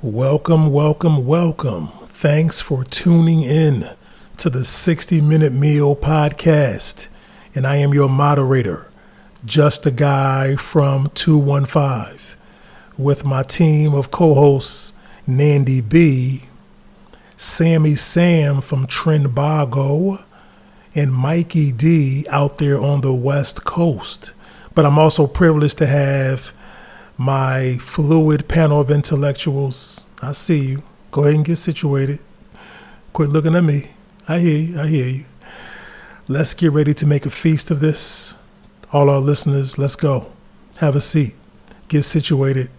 Welcome, 0.00 0.70
welcome, 0.70 1.26
welcome. 1.26 1.88
Thanks 2.06 2.60
for 2.60 2.84
tuning 2.84 3.42
in 3.42 3.90
to 4.36 4.48
the 4.48 4.64
60 4.64 5.20
Minute 5.20 5.52
Meal 5.52 5.96
Podcast. 5.96 7.08
And 7.52 7.66
I 7.66 7.78
am 7.78 7.92
your 7.92 8.08
moderator, 8.08 8.86
just 9.44 9.84
a 9.86 9.90
guy 9.90 10.54
from 10.54 11.10
215, 11.14 12.36
with 12.96 13.24
my 13.24 13.42
team 13.42 13.92
of 13.92 14.12
co 14.12 14.34
hosts, 14.34 14.92
Nandy 15.26 15.80
B, 15.80 16.44
Sammy 17.36 17.96
Sam 17.96 18.60
from 18.60 18.86
Trinbago, 18.86 20.22
and 20.94 21.12
Mikey 21.12 21.72
D 21.72 22.24
out 22.30 22.58
there 22.58 22.78
on 22.78 23.00
the 23.00 23.12
West 23.12 23.64
Coast. 23.64 24.30
But 24.76 24.86
I'm 24.86 24.96
also 24.96 25.26
privileged 25.26 25.78
to 25.78 25.86
have 25.86 26.52
my 27.18 27.76
fluid 27.78 28.46
panel 28.48 28.80
of 28.80 28.92
intellectuals. 28.92 30.04
I 30.22 30.32
see 30.32 30.58
you. 30.58 30.82
Go 31.10 31.24
ahead 31.24 31.34
and 31.34 31.44
get 31.44 31.56
situated. 31.56 32.20
Quit 33.12 33.30
looking 33.30 33.56
at 33.56 33.64
me. 33.64 33.90
I 34.28 34.38
hear 34.38 34.58
you. 34.58 34.80
I 34.80 34.86
hear 34.86 35.06
you. 35.08 35.24
Let's 36.28 36.54
get 36.54 36.70
ready 36.72 36.94
to 36.94 37.06
make 37.06 37.26
a 37.26 37.30
feast 37.30 37.72
of 37.72 37.80
this. 37.80 38.36
All 38.92 39.10
our 39.10 39.18
listeners, 39.18 39.78
let's 39.78 39.96
go. 39.96 40.30
Have 40.76 40.94
a 40.94 41.00
seat. 41.00 41.34
Get 41.88 42.04
situated. 42.04 42.70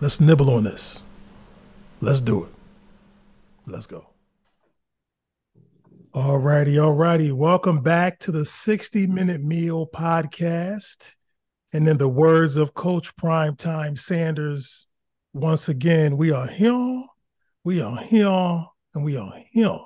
Let's 0.00 0.20
nibble 0.20 0.50
on 0.50 0.62
this. 0.64 1.02
Let's 2.00 2.20
do 2.20 2.44
it. 2.44 2.50
Let's 3.66 3.86
go. 3.86 4.06
All 6.14 6.38
righty, 6.38 6.78
all 6.78 6.92
righty. 6.92 7.32
Welcome 7.32 7.80
back 7.80 8.20
to 8.20 8.30
the 8.30 8.44
60 8.44 9.06
Minute 9.08 9.42
Meal 9.42 9.86
Podcast. 9.86 11.12
And 11.74 11.88
in 11.88 11.96
the 11.96 12.08
words 12.08 12.56
of 12.56 12.74
Coach 12.74 13.16
Primetime 13.16 13.98
Sanders, 13.98 14.88
once 15.32 15.70
again, 15.70 16.18
we 16.18 16.30
are 16.30 16.46
here, 16.46 17.04
we 17.64 17.80
are 17.80 17.96
here, 17.96 18.66
and 18.94 19.02
we 19.02 19.16
are 19.16 19.32
here, 19.50 19.78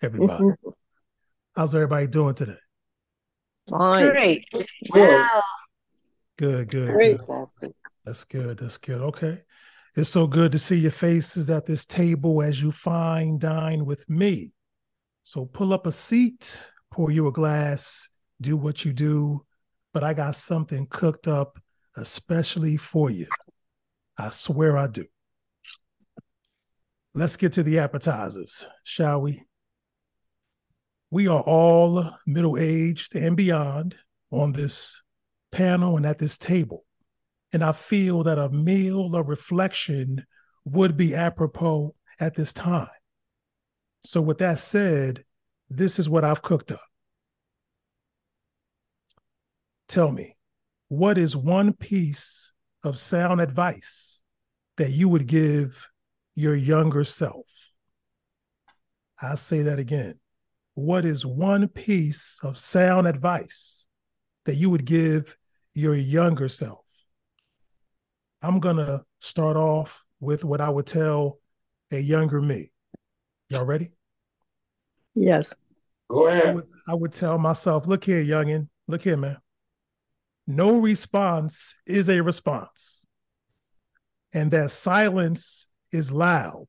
everybody. 0.00 0.44
How's 1.54 1.74
everybody 1.74 2.06
doing 2.06 2.34
today? 2.34 2.56
Fine. 3.68 4.12
Great. 4.12 4.46
Good. 4.50 4.66
Wow. 4.94 5.42
Good, 6.38 6.70
good. 6.70 6.90
Great. 6.94 7.18
good. 7.18 7.74
That's 8.06 8.24
good. 8.24 8.58
That's 8.58 8.78
good. 8.78 9.02
Okay. 9.02 9.42
It's 9.94 10.08
so 10.08 10.26
good 10.26 10.52
to 10.52 10.58
see 10.58 10.78
your 10.78 10.90
faces 10.90 11.50
at 11.50 11.66
this 11.66 11.84
table 11.84 12.40
as 12.40 12.62
you 12.62 12.72
fine 12.72 13.38
dine 13.38 13.84
with 13.84 14.08
me. 14.08 14.52
So 15.22 15.44
pull 15.44 15.74
up 15.74 15.86
a 15.86 15.92
seat, 15.92 16.70
pour 16.90 17.10
you 17.10 17.26
a 17.26 17.32
glass, 17.32 18.08
do 18.40 18.56
what 18.56 18.86
you 18.86 18.94
do, 18.94 19.44
but 19.92 20.04
I 20.04 20.14
got 20.14 20.36
something 20.36 20.86
cooked 20.88 21.28
up 21.28 21.58
especially 21.96 22.76
for 22.76 23.10
you. 23.10 23.26
I 24.16 24.30
swear 24.30 24.76
I 24.76 24.86
do. 24.86 25.06
Let's 27.14 27.36
get 27.36 27.52
to 27.54 27.62
the 27.62 27.78
appetizers, 27.78 28.66
shall 28.84 29.22
we? 29.22 29.42
We 31.10 31.26
are 31.26 31.40
all 31.40 32.18
middle 32.26 32.56
aged 32.56 33.16
and 33.16 33.36
beyond 33.36 33.96
on 34.30 34.52
this 34.52 35.02
panel 35.50 35.96
and 35.96 36.06
at 36.06 36.18
this 36.18 36.38
table. 36.38 36.84
And 37.52 37.64
I 37.64 37.72
feel 37.72 38.22
that 38.22 38.38
a 38.38 38.48
meal 38.48 39.16
of 39.16 39.28
reflection 39.28 40.24
would 40.64 40.96
be 40.96 41.14
apropos 41.14 41.96
at 42.20 42.36
this 42.36 42.52
time. 42.52 42.88
So, 44.04 44.20
with 44.20 44.38
that 44.38 44.60
said, 44.60 45.24
this 45.68 45.98
is 45.98 46.08
what 46.08 46.24
I've 46.24 46.42
cooked 46.42 46.70
up. 46.70 46.89
Tell 49.90 50.12
me, 50.12 50.36
what 50.86 51.18
is 51.18 51.34
one 51.36 51.72
piece 51.72 52.52
of 52.84 52.96
sound 52.96 53.40
advice 53.40 54.20
that 54.76 54.90
you 54.90 55.08
would 55.08 55.26
give 55.26 55.88
your 56.36 56.54
younger 56.54 57.02
self? 57.02 57.44
I'll 59.20 59.36
say 59.36 59.62
that 59.62 59.80
again. 59.80 60.20
What 60.74 61.04
is 61.04 61.26
one 61.26 61.66
piece 61.66 62.38
of 62.44 62.56
sound 62.56 63.08
advice 63.08 63.88
that 64.46 64.54
you 64.54 64.70
would 64.70 64.84
give 64.84 65.36
your 65.74 65.96
younger 65.96 66.48
self? 66.48 66.84
I'm 68.42 68.60
going 68.60 68.76
to 68.76 69.02
start 69.18 69.56
off 69.56 70.04
with 70.20 70.44
what 70.44 70.60
I 70.60 70.70
would 70.70 70.86
tell 70.86 71.40
a 71.90 71.98
younger 71.98 72.40
me. 72.40 72.70
Y'all 73.48 73.64
ready? 73.64 73.90
Yes. 75.16 75.52
Go 76.08 76.28
I 76.28 76.36
ahead. 76.38 76.54
would, 76.54 76.68
I 76.86 76.94
would 76.94 77.12
tell 77.12 77.38
myself, 77.38 77.88
look 77.88 78.04
here, 78.04 78.22
youngin, 78.22 78.68
look 78.86 79.02
here, 79.02 79.16
man. 79.16 79.38
No 80.50 80.78
response 80.78 81.80
is 81.86 82.10
a 82.10 82.22
response. 82.22 83.06
And 84.32 84.50
that 84.50 84.72
silence 84.72 85.68
is 85.92 86.10
loud. 86.10 86.66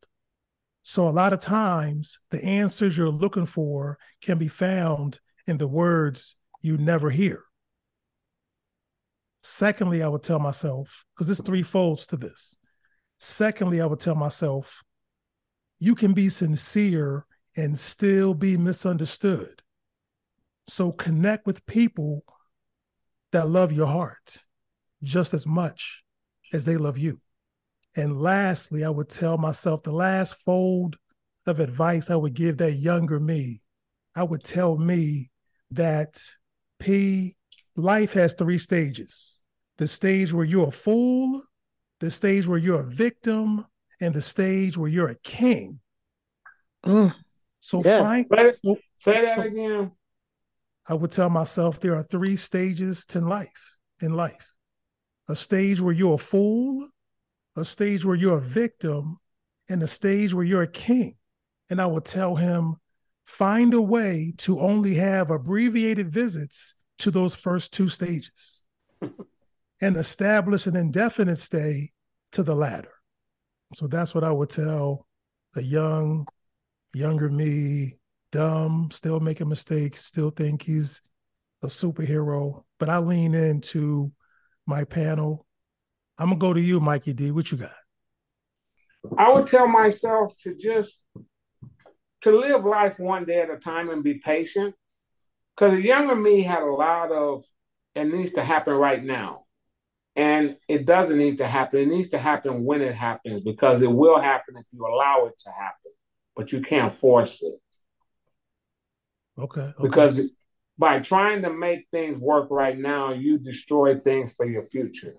So 0.84 1.08
a 1.08 1.10
lot 1.10 1.34
of 1.34 1.40
times 1.40 2.20
the 2.30 2.44
answers 2.46 2.96
you're 2.96 3.10
looking 3.10 3.48
for 3.48 3.98
can 4.22 4.38
be 4.38 4.48
found 4.48 5.20
in 5.48 5.58
the 5.58 5.68
words 5.68 6.36
you 6.62 6.78
never 6.78 7.10
hear. 7.10 7.44
Secondly, 9.42 10.04
I 10.04 10.08
would 10.10 10.22
tell 10.22 10.38
myself, 10.38 11.04
because 11.16 11.26
there's 11.26 11.42
three 11.42 11.64
folds 11.64 12.06
to 12.08 12.18
this. 12.18 12.58
Secondly, 13.20 13.82
I 13.82 13.88
would 13.88 14.00
tell 14.00 14.14
myself, 14.14 14.84
you 15.80 15.96
can 15.96 16.14
be 16.14 16.30
sincere 16.30 17.26
and 17.58 17.80
still 17.80 18.36
be 18.36 18.58
misunderstood. 18.58 19.64
So 20.68 20.92
connect 20.92 21.48
with 21.48 21.66
people 21.66 22.24
that 23.32 23.48
love 23.48 23.72
your 23.72 23.88
heart 23.88 24.38
just 25.04 25.34
as 25.34 25.46
much 25.46 26.04
as 26.54 26.66
they 26.66 26.78
love 26.78 26.98
you. 26.98 27.20
And 27.96 28.22
lastly, 28.22 28.84
I 28.84 28.90
would 28.90 29.10
tell 29.10 29.38
myself 29.38 29.84
the 29.84 29.92
last 29.92 30.36
fold 30.46 30.98
of 31.46 31.60
advice 31.60 32.10
I 32.10 32.16
would 32.16 32.34
give 32.34 32.58
that 32.58 32.74
younger 32.74 33.20
me. 33.20 33.62
I 34.16 34.24
would 34.24 34.44
tell 34.44 34.78
me 34.78 35.30
that 35.72 36.22
P, 36.80 37.36
life 37.76 38.14
has 38.14 38.34
three 38.34 38.58
stages 38.58 39.40
the 39.78 39.88
stage 39.88 40.32
where 40.32 40.46
you're 40.46 40.68
a 40.68 40.72
fool, 40.72 41.42
the 42.02 42.12
stage 42.12 42.46
where 42.46 42.60
you're 42.60 42.82
a 42.82 42.90
victim, 42.90 43.66
and 44.00 44.14
the 44.14 44.22
stage 44.22 44.78
where 44.78 44.90
you're 44.90 45.10
a 45.10 45.20
king. 45.24 45.80
Mm. 46.86 47.16
So 47.60 47.82
Yes. 47.84 48.02
find, 48.02 48.26
Say, 48.32 48.52
so 48.52 48.78
say 49.00 49.26
that 49.26 49.40
again. 49.44 49.92
I 50.88 50.94
would 50.94 51.12
tell 51.12 51.30
myself 51.30 51.80
there 51.80 51.96
are 51.96 52.04
three 52.04 52.36
stages 52.36 53.06
to 53.08 53.20
life 53.20 53.80
in 54.02 54.14
life. 54.14 54.54
A 55.28 55.36
stage 55.36 55.80
where 55.80 55.94
you're 55.94 56.16
a 56.16 56.18
fool, 56.18 56.90
a 57.56 57.64
stage 57.64 58.04
where 58.04 58.16
you're 58.16 58.40
a 58.40 58.42
victim, 58.42 59.18
and 59.70 59.82
a 59.84 59.88
stage 59.88 60.34
where 60.34 60.44
you're 60.44 60.64
a 60.64 60.68
king. 60.68 61.16
And 61.70 61.82
I 61.82 61.86
would 61.86 62.06
tell 62.06 62.36
him, 62.36 62.76
find 63.26 63.74
a 63.74 63.82
way 63.82 64.34
to 64.40 64.60
only 64.60 64.96
have 64.96 65.32
abbreviated 65.32 66.12
visits 66.12 66.74
to 66.98 67.12
those 67.12 67.36
first 67.36 67.72
two 67.72 67.88
stages 67.88 68.66
and 69.82 69.96
establish 69.96 70.68
an 70.68 70.76
indefinite 70.76 71.40
stay 71.40 71.92
to 72.34 72.44
the 72.44 72.56
latter. 72.56 72.92
So 73.76 73.88
that's 73.88 74.14
what 74.14 74.24
I 74.24 74.32
would 74.32 74.50
tell 74.50 75.08
a 75.56 75.62
young, 75.62 76.28
younger 76.94 77.30
me, 77.30 77.98
dumb, 78.32 78.90
still 78.92 79.20
making 79.20 79.50
mistakes, 79.50 80.06
still 80.06 80.30
think 80.30 80.64
he's 80.64 81.02
a 81.64 81.68
superhero. 81.68 82.64
But 82.80 82.90
I 82.90 82.98
lean 82.98 83.34
into 83.34 84.12
my 84.66 84.84
panel. 84.84 85.46
I'm 86.18 86.30
gonna 86.30 86.40
go 86.40 86.54
to 86.54 86.62
you, 86.62 86.80
Mikey 86.80 87.14
D. 87.14 87.32
What 87.32 87.52
you 87.52 87.58
got? 87.58 87.72
I 89.18 89.32
would 89.32 89.48
tell 89.48 89.68
myself 89.68 90.36
to 90.44 90.56
just 90.56 91.00
to 92.22 92.38
live 92.38 92.66
life 92.66 93.00
one 93.00 93.26
day 93.26 93.42
at 93.42 93.50
a 93.50 93.58
time 93.58 93.90
and 93.90 94.04
be 94.04 94.16
patient. 94.16 94.76
Because 95.56 95.74
the 95.74 95.82
younger 95.82 96.16
me 96.16 96.42
had 96.44 96.64
a 96.64 96.72
lot 96.72 97.12
of 97.12 97.44
it 97.96 98.06
needs 98.06 98.34
to 98.34 98.44
happen 98.44 98.74
right 98.74 99.04
now. 99.04 99.44
And 100.16 100.58
it 100.68 100.86
doesn't 100.86 101.18
need 101.18 101.38
to 101.38 101.48
happen. 101.48 101.80
It 101.80 101.88
needs 101.88 102.10
to 102.10 102.18
happen 102.18 102.64
when 102.64 102.82
it 102.82 102.96
happens 102.96 103.42
because 103.44 103.82
it 103.82 103.92
will 103.92 104.20
happen 104.20 104.56
if 104.58 104.66
you 104.72 104.86
allow 104.86 105.26
it 105.26 105.38
to 105.40 105.52
happen. 105.52 105.92
But 106.36 106.52
you 106.52 106.62
can't 106.62 106.94
force 106.94 107.42
it. 107.42 107.60
Okay. 109.40 109.62
okay. 109.62 109.74
Because 109.82 110.22
by 110.78 111.00
trying 111.00 111.42
to 111.44 111.52
make 111.52 111.88
things 111.92 112.20
work 112.20 112.48
right 112.50 112.78
now, 112.78 113.14
you 113.14 113.38
destroy 113.38 114.00
things 114.00 114.34
for 114.34 114.46
your 114.46 114.62
future. 114.62 115.16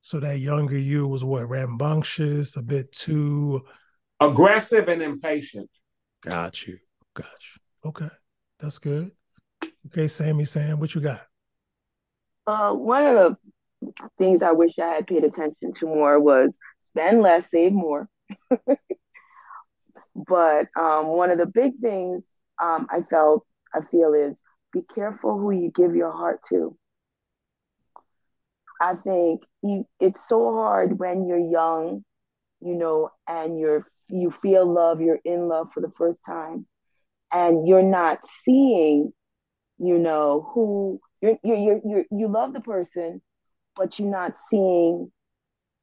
so 0.00 0.20
that 0.20 0.38
younger 0.38 0.78
you 0.78 1.06
was 1.06 1.24
what 1.24 1.48
rambunctious, 1.48 2.56
a 2.56 2.62
bit 2.62 2.92
too. 2.92 3.62
Aggressive 4.20 4.88
and 4.88 5.02
impatient. 5.02 5.70
Got 6.22 6.66
you. 6.66 6.78
Got 7.14 7.26
you. 7.26 7.88
Okay, 7.88 8.10
that's 8.58 8.78
good. 8.78 9.10
Okay, 9.86 10.08
Sammy 10.08 10.44
Sam, 10.44 10.78
what 10.78 10.94
you 10.94 11.00
got? 11.00 11.22
Uh, 12.46 12.72
one 12.72 13.04
of 13.04 13.14
the 13.14 13.36
things 14.18 14.42
I 14.42 14.52
wish 14.52 14.78
I 14.78 14.88
had 14.88 15.06
paid 15.06 15.24
attention 15.24 15.72
to 15.74 15.86
more 15.86 16.20
was 16.20 16.50
spend 16.90 17.22
less, 17.22 17.50
save 17.50 17.72
more. 17.72 18.08
but 20.14 20.66
um, 20.78 21.06
one 21.06 21.30
of 21.30 21.38
the 21.38 21.46
big 21.46 21.78
things 21.80 22.22
um, 22.62 22.86
I 22.90 23.02
felt, 23.10 23.46
I 23.74 23.80
feel 23.90 24.14
is 24.14 24.36
be 24.72 24.82
careful 24.94 25.38
who 25.38 25.50
you 25.50 25.70
give 25.74 25.94
your 25.94 26.12
heart 26.12 26.40
to. 26.50 26.76
I 28.80 28.94
think 28.94 29.42
you, 29.62 29.86
it's 30.00 30.26
so 30.28 30.52
hard 30.54 30.98
when 30.98 31.26
you're 31.26 31.38
young 31.38 32.04
you 32.60 32.74
know, 32.74 33.10
and 33.28 33.58
you're 33.58 33.86
you 34.08 34.32
feel 34.42 34.66
love, 34.72 35.00
you're 35.00 35.20
in 35.24 35.48
love 35.48 35.68
for 35.74 35.80
the 35.80 35.92
first 35.98 36.20
time, 36.26 36.66
and 37.32 37.66
you're 37.68 37.82
not 37.82 38.18
seeing, 38.26 39.12
you 39.78 39.98
know, 39.98 40.50
who 40.54 41.00
you're 41.20 41.38
you're 41.44 41.56
you're, 41.56 41.80
you're 41.84 42.04
you 42.10 42.28
love 42.28 42.52
the 42.52 42.60
person, 42.60 43.20
but 43.76 43.98
you're 43.98 44.10
not 44.10 44.38
seeing, 44.38 45.10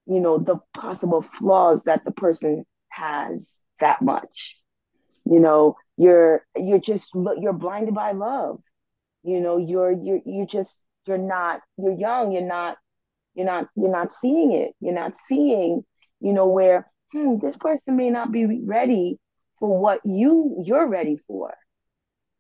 you 0.08 0.20
know, 0.20 0.38
the 0.40 0.58
possible 0.76 1.26
flaws 1.40 1.84
that 1.86 2.04
the 2.06 2.12
person 2.12 2.66
has 2.90 3.60
that 3.80 4.02
much. 4.02 4.58
You 5.26 5.40
know, 5.40 5.76
you're 5.98 6.46
you're 6.56 6.80
just 6.80 7.12
you're 7.16 7.54
blinded 7.54 7.96
by 7.96 8.12
love. 8.14 8.62
You 9.24 9.42
know, 9.42 9.58
you're 9.58 9.92
you're 9.92 10.22
you 10.26 10.48
just 10.48 10.78
you're 11.06 11.18
not 11.18 11.62
you're 11.78 11.94
young, 11.98 12.32
you're 12.32 12.48
not 12.48 12.78
you're 13.36 13.46
not 13.46 13.68
you're 13.76 13.92
not 13.92 14.12
seeing 14.14 14.54
it. 14.54 14.74
You're 14.80 14.94
not 14.94 15.18
seeing, 15.18 15.84
you 16.20 16.34
know, 16.34 16.48
where 16.48 16.92
hmm, 17.14 17.38
this 17.42 17.58
person 17.58 17.98
may 17.98 18.10
not 18.10 18.32
be 18.32 18.46
ready 18.66 19.20
for 19.60 19.80
what 19.80 20.02
you 20.06 20.64
you're 20.66 20.88
ready 20.88 21.18
for. 21.28 21.56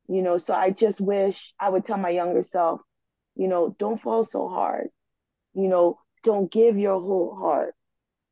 You 0.07 0.21
know, 0.21 0.37
so 0.37 0.53
I 0.53 0.71
just 0.71 1.01
wish 1.01 1.53
I 1.59 1.69
would 1.69 1.83
tell 1.85 1.97
my 1.97 2.09
younger 2.09 2.43
self, 2.43 2.81
you 3.35 3.47
know, 3.47 3.75
don't 3.79 4.01
fall 4.01 4.23
so 4.23 4.47
hard. 4.47 4.89
You 5.53 5.67
know, 5.67 5.99
don't 6.23 6.51
give 6.51 6.77
your 6.77 6.99
whole 7.01 7.35
heart. 7.35 7.75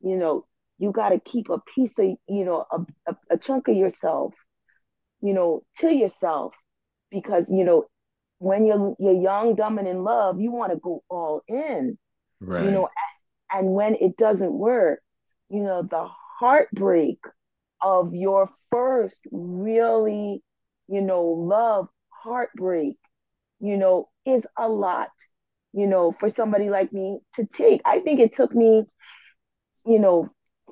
You 0.01 0.18
know, 0.18 0.45
you 0.80 0.92
got 0.92 1.10
to 1.10 1.19
keep 1.19 1.50
a 1.50 1.60
piece 1.75 2.00
of, 2.00 2.07
you 2.27 2.45
know, 2.45 2.66
a, 2.72 2.80
a, 3.12 3.18
a 3.31 3.38
chunk 3.38 3.68
of 3.68 3.75
yourself, 3.75 4.33
you 5.25 5.33
know, 5.33 5.63
to 5.77 5.94
yourself 5.94 6.54
because, 7.10 7.50
you 7.50 7.63
know, 7.63 7.86
when 8.38 8.68
you're 8.68 8.95
you're 9.00 9.19
young, 9.19 9.56
dumb, 9.56 9.80
and 9.80 9.88
in 9.88 10.04
love, 10.04 10.39
you 10.39 10.51
want 10.51 10.72
to 10.72 10.77
go 10.77 11.04
all 11.10 11.42
in. 11.48 11.98
Right. 12.39 12.63
You 12.63 12.69
know, 12.69 12.89
and 13.51 13.74
when 13.74 13.95
it 13.95 14.18
doesn't 14.18 14.54
work, 14.54 15.01
you 15.50 15.63
know, 15.63 15.81
the 15.81 16.07
heartbreak 16.39 17.18
of 17.81 18.13
your 18.13 18.51
first 18.72 19.19
really, 19.31 20.44
you 20.88 21.01
know, 21.01 21.24
love 21.24 21.88
heartbreak, 22.10 22.98
you 23.60 23.77
know, 23.77 24.10
is 24.27 24.45
a 24.56 24.69
lot, 24.69 25.10
you 25.74 25.88
know, 25.88 26.13
for 26.19 26.30
somebody 26.30 26.69
like 26.69 26.94
me 26.94 27.18
to 27.36 27.48
take. 27.48 27.81
I 27.83 28.00
think 28.00 28.19
it 28.19 28.36
took 28.36 28.54
me, 28.54 28.83
you 29.88 30.00
know, 30.00 30.30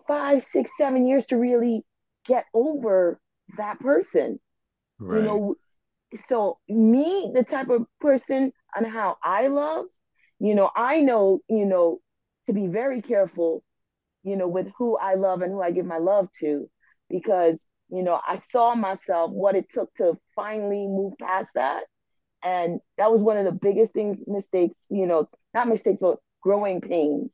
five, 0.07 0.43
six, 0.43 0.69
seven 0.77 1.07
years 1.07 1.25
to 1.27 1.37
really 1.37 1.83
get 2.27 2.45
over 2.53 3.19
that 3.57 3.79
person. 3.79 4.39
Right. 4.99 5.17
You 5.17 5.23
know, 5.23 5.55
so 6.15 6.59
me, 6.69 7.31
the 7.33 7.43
type 7.43 7.69
of 7.69 7.85
person 8.01 8.51
and 8.75 8.87
how 8.87 9.17
I 9.23 9.47
love, 9.47 9.85
you 10.39 10.55
know, 10.55 10.69
I 10.75 11.01
know, 11.01 11.39
you 11.49 11.65
know, 11.65 11.99
to 12.47 12.53
be 12.53 12.67
very 12.67 13.01
careful, 13.01 13.63
you 14.23 14.35
know, 14.35 14.47
with 14.47 14.67
who 14.77 14.97
I 14.97 15.15
love 15.15 15.41
and 15.41 15.51
who 15.51 15.61
I 15.61 15.71
give 15.71 15.85
my 15.85 15.97
love 15.99 16.29
to, 16.41 16.69
because, 17.09 17.65
you 17.89 18.03
know, 18.03 18.19
I 18.27 18.35
saw 18.35 18.75
myself 18.75 19.31
what 19.31 19.55
it 19.55 19.69
took 19.69 19.93
to 19.95 20.17
finally 20.35 20.87
move 20.87 21.13
past 21.21 21.51
that. 21.55 21.83
And 22.43 22.79
that 22.97 23.11
was 23.11 23.21
one 23.21 23.37
of 23.37 23.45
the 23.45 23.51
biggest 23.51 23.93
things, 23.93 24.19
mistakes, 24.27 24.75
you 24.89 25.07
know, 25.07 25.27
not 25.53 25.67
mistakes, 25.69 25.99
but 26.01 26.17
growing 26.41 26.81
pains 26.81 27.31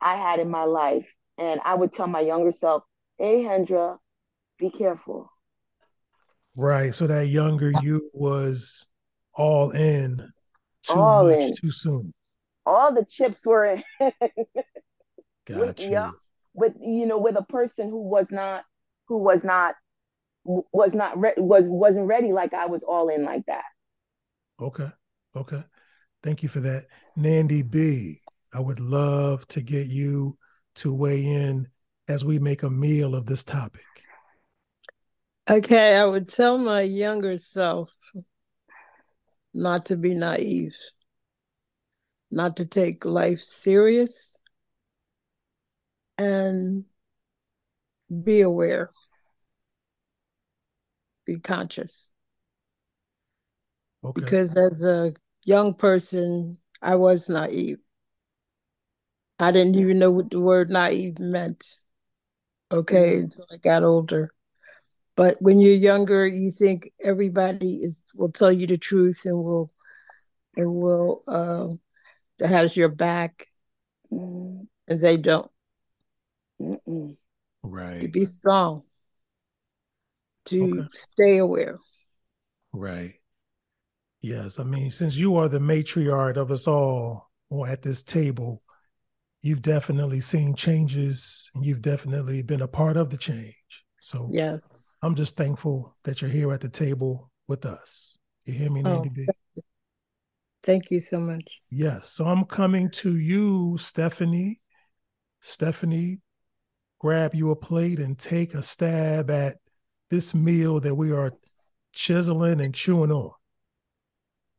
I 0.00 0.16
had 0.16 0.40
in 0.40 0.50
my 0.50 0.64
life. 0.64 1.06
And 1.38 1.60
I 1.64 1.74
would 1.74 1.92
tell 1.92 2.06
my 2.06 2.20
younger 2.20 2.52
self, 2.52 2.84
hey, 3.18 3.42
Hendra, 3.44 3.98
be 4.58 4.70
careful. 4.70 5.30
Right. 6.56 6.94
So 6.94 7.06
that 7.06 7.28
younger 7.28 7.72
uh, 7.74 7.80
you 7.82 8.10
was 8.12 8.86
all 9.34 9.70
in 9.70 10.32
too 10.82 10.92
All 10.94 11.28
much 11.28 11.40
in. 11.42 11.54
too 11.54 11.70
soon. 11.70 12.14
All 12.66 12.94
the 12.94 13.04
chips 13.04 13.44
were 13.44 13.64
in. 13.64 13.82
With, 15.50 15.78
you. 15.78 15.90
yeah, 15.90 16.10
with 16.54 16.72
you 16.80 17.06
know, 17.06 17.18
with 17.18 17.36
a 17.36 17.42
person 17.42 17.90
who 17.90 18.02
was 18.02 18.30
not, 18.30 18.64
who 19.08 19.18
was 19.18 19.44
not, 19.44 19.74
was 20.44 20.94
not 20.94 21.18
re- 21.18 21.34
was 21.36 21.66
wasn't 21.66 22.06
ready 22.06 22.32
like 22.32 22.54
I 22.54 22.64
was 22.64 22.82
all 22.82 23.08
in 23.08 23.24
like 23.24 23.44
that. 23.46 23.64
Okay. 24.58 24.88
Okay. 25.36 25.62
Thank 26.22 26.42
you 26.42 26.48
for 26.48 26.60
that. 26.60 26.86
Nandy 27.14 27.60
B, 27.60 28.22
I 28.54 28.60
would 28.60 28.80
love 28.80 29.46
to 29.48 29.60
get 29.60 29.88
you 29.88 30.38
to 30.76 30.94
weigh 30.94 31.26
in 31.26 31.68
as 32.08 32.24
we 32.24 32.38
make 32.38 32.62
a 32.62 32.70
meal 32.70 33.14
of 33.14 33.26
this 33.26 33.44
topic. 33.44 33.84
Okay, 35.48 35.96
I 35.96 36.04
would 36.06 36.28
tell 36.28 36.56
my 36.56 36.80
younger 36.80 37.36
self 37.36 37.90
not 39.52 39.86
to 39.86 39.96
be 39.96 40.14
naive, 40.14 40.76
not 42.30 42.56
to 42.56 42.66
take 42.66 43.04
life 43.04 43.40
serious, 43.40 44.38
and 46.18 46.84
be 48.22 48.40
aware, 48.40 48.90
be 51.26 51.38
conscious. 51.38 52.10
Okay. 54.02 54.20
Because 54.20 54.56
as 54.56 54.84
a 54.84 55.14
young 55.44 55.74
person, 55.74 56.58
I 56.82 56.96
was 56.96 57.28
naive. 57.28 57.78
I 59.38 59.50
didn't 59.50 59.76
even 59.76 59.98
know 59.98 60.10
what 60.10 60.30
the 60.30 60.40
word 60.40 60.70
naive 60.70 61.18
meant. 61.18 61.78
Okay, 62.72 63.16
Mhm. 63.16 63.22
until 63.24 63.46
I 63.50 63.56
got 63.58 63.82
older. 63.82 64.32
But 65.16 65.40
when 65.40 65.60
you're 65.60 65.74
younger, 65.74 66.26
you 66.26 66.50
think 66.50 66.90
everybody 67.02 67.76
is 67.76 68.06
will 68.14 68.32
tell 68.32 68.50
you 68.50 68.66
the 68.66 68.78
truth 68.78 69.22
and 69.24 69.36
will 69.36 69.70
and 70.56 70.74
will 70.74 71.22
uh, 71.28 72.46
has 72.46 72.76
your 72.76 72.88
back, 72.88 73.48
Mm, 74.12 74.66
and 74.88 75.00
they 75.00 75.16
don't. 75.16 75.50
mm-mm. 76.60 77.16
To 78.00 78.08
be 78.08 78.24
strong, 78.24 78.82
to 80.46 80.62
Okay. 80.62 80.88
stay 80.94 81.38
aware. 81.38 81.78
Right. 82.72 83.14
Yes. 84.20 84.58
I 84.58 84.64
mean, 84.64 84.90
since 84.90 85.16
you 85.16 85.36
are 85.36 85.48
the 85.48 85.58
matriarch 85.58 86.36
of 86.36 86.50
us 86.50 86.66
all 86.66 87.30
or 87.50 87.68
at 87.68 87.82
this 87.82 88.02
table, 88.02 88.62
you've 89.42 89.62
definitely 89.62 90.20
seen 90.20 90.54
changes 90.54 91.50
and 91.54 91.64
you've 91.64 91.82
definitely 91.82 92.42
been 92.42 92.62
a 92.62 92.68
part 92.68 92.96
of 92.96 93.10
the 93.10 93.18
change. 93.18 93.83
So 94.04 94.28
Yes. 94.30 94.98
I'm 95.00 95.14
just 95.14 95.34
thankful 95.34 95.96
that 96.04 96.20
you're 96.20 96.30
here 96.30 96.52
at 96.52 96.60
the 96.60 96.68
table 96.68 97.30
with 97.48 97.64
us. 97.64 98.18
You 98.44 98.52
hear 98.52 98.70
me, 98.70 98.82
Oh, 98.84 99.00
Nandy 99.00 99.08
B? 99.08 99.26
Thank 100.62 100.90
you 100.90 101.00
so 101.00 101.18
much. 101.18 101.62
Yes. 101.70 102.10
So 102.10 102.26
I'm 102.26 102.44
coming 102.44 102.90
to 102.90 103.16
you, 103.16 103.78
Stephanie. 103.78 104.60
Stephanie, 105.40 106.20
grab 106.98 107.34
you 107.34 107.50
a 107.50 107.56
plate 107.56 107.98
and 107.98 108.18
take 108.18 108.52
a 108.52 108.62
stab 108.62 109.30
at 109.30 109.56
this 110.10 110.34
meal 110.34 110.80
that 110.80 110.94
we 110.94 111.10
are 111.10 111.32
chiseling 111.94 112.60
and 112.60 112.74
chewing 112.74 113.10
on. 113.10 113.30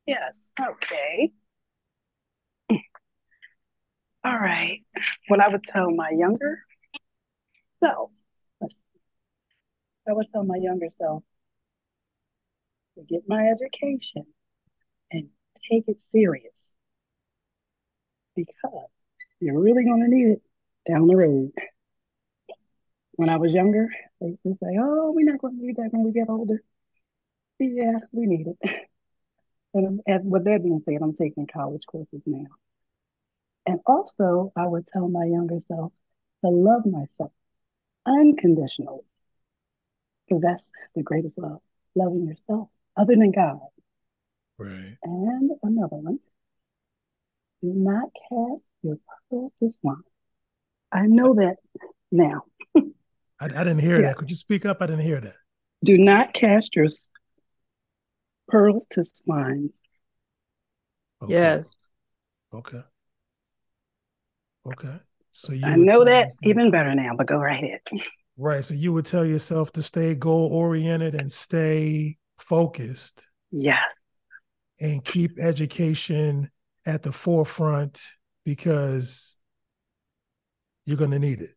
Yes. 0.08 0.52
Okay. 0.60 1.32
All 4.24 4.40
right. 4.40 4.84
What 5.28 5.40
I 5.40 5.50
would 5.50 5.64
tell 5.64 5.92
my 5.92 6.10
younger 6.10 6.64
self, 7.84 8.10
let's 8.10 8.16
see. 8.16 8.25
I 10.08 10.14
would 10.14 10.28
tell 10.32 10.44
my 10.44 10.58
younger 10.58 10.88
self 10.98 11.24
to 12.98 13.04
get 13.04 13.24
my 13.28 13.48
education 13.48 14.26
and 15.12 15.30
take 15.70 15.86
it 15.88 15.98
serious 16.12 16.54
because 18.36 18.90
you're 19.40 19.60
really 19.60 19.84
going 19.84 20.02
to 20.02 20.08
need 20.08 20.28
it 20.34 20.42
down 20.90 21.08
the 21.08 21.16
road. 21.16 21.52
When 23.14 23.30
I 23.30 23.38
was 23.38 23.54
younger, 23.54 23.88
they 24.20 24.28
used 24.28 24.44
to 24.44 24.58
say, 24.62 24.78
oh, 24.80 25.12
we're 25.16 25.30
not 25.30 25.40
going 25.40 25.58
to 25.58 25.66
need 25.66 25.78
that 25.78 25.90
when 25.92 26.04
we 26.04 26.12
get 26.12 26.30
older. 26.30 26.62
Yeah, 27.60 28.00
we 28.12 28.26
need 28.26 28.48
it. 28.48 28.88
And, 29.74 30.02
and 30.08 30.32
with 30.32 30.46
that 30.46 30.64
being 30.64 30.82
said, 30.86 31.00
I'm 31.02 31.16
taking 31.16 31.48
college 31.48 31.84
courses 31.86 32.22
now. 32.26 32.46
And 33.66 33.80
also, 33.86 34.54
I 34.56 34.66
would 34.68 34.88
tell 34.88 35.10
my 35.10 35.26
younger 35.26 35.60
self 35.68 35.92
to 36.44 36.50
love 36.50 36.86
myself 36.86 37.32
unconditionally, 38.06 39.02
because 40.28 40.42
that's 40.42 40.70
the 40.96 41.04
greatest 41.04 41.38
love, 41.38 41.60
loving 41.96 42.28
yourself 42.28 42.70
other 42.98 43.16
than 43.16 43.32
God. 43.32 43.60
Right. 44.58 44.98
And 45.04 45.52
another 45.64 45.96
one, 45.98 46.20
do 47.62 47.74
not 47.74 48.10
cast 48.30 48.64
your 48.84 48.98
pearls 49.30 49.52
to 49.62 49.72
swine. 49.82 49.98
I 50.92 51.04
know 51.04 51.34
that 51.36 51.58
now. 52.12 52.44
I, 52.76 53.46
I 53.46 53.48
didn't 53.48 53.80
hear 53.80 53.98
Yeah. 54.00 54.08
that. 54.10 54.18
Could 54.18 54.30
you 54.30 54.36
speak 54.36 54.66
up? 54.66 54.78
I 54.82 54.86
didn't 54.88 55.02
hear 55.04 55.20
that. 55.20 55.36
Do 55.84 55.98
not 55.98 56.34
cast 56.34 56.76
your 56.76 56.88
pearls 58.48 58.88
to 58.92 59.04
swines. 59.04 59.78
Okay. 61.22 61.34
Yes. 61.34 61.78
Okay. 62.54 62.82
Okay. 64.66 64.96
So 65.32 65.52
you 65.54 65.66
I 65.68 65.76
know 65.76 66.06
that 66.06 66.26
yourself- 66.28 66.38
even 66.44 66.72
better 66.72 66.96
now, 66.96 67.12
but 67.18 67.28
go 67.28 67.38
right 67.38 67.62
ahead. 67.64 67.82
Right. 68.38 68.64
So 68.66 68.74
you 68.74 68.92
would 68.94 69.06
tell 69.06 69.26
yourself 69.26 69.72
to 69.74 69.84
stay 69.84 70.14
goal 70.16 70.50
oriented 70.52 71.16
and 71.16 71.32
stay 71.32 72.18
focused 72.40 73.24
Yes. 73.52 73.84
and 74.80 75.04
keep 75.04 75.40
education 75.40 76.52
at 76.86 77.04
the 77.04 77.14
forefront 77.14 78.02
because 78.44 79.38
you're 80.86 80.98
going 80.98 81.12
to 81.12 81.20
need 81.20 81.42
it. 81.42 81.56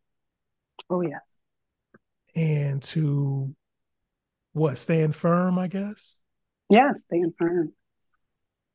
Oh 0.89 1.01
yes. 1.01 1.19
And 2.35 2.81
to 2.83 3.53
what, 4.53 4.77
stand 4.77 5.15
firm, 5.15 5.59
I 5.59 5.67
guess? 5.67 6.15
Yeah, 6.69 6.91
stand 6.93 7.33
firm. 7.37 7.73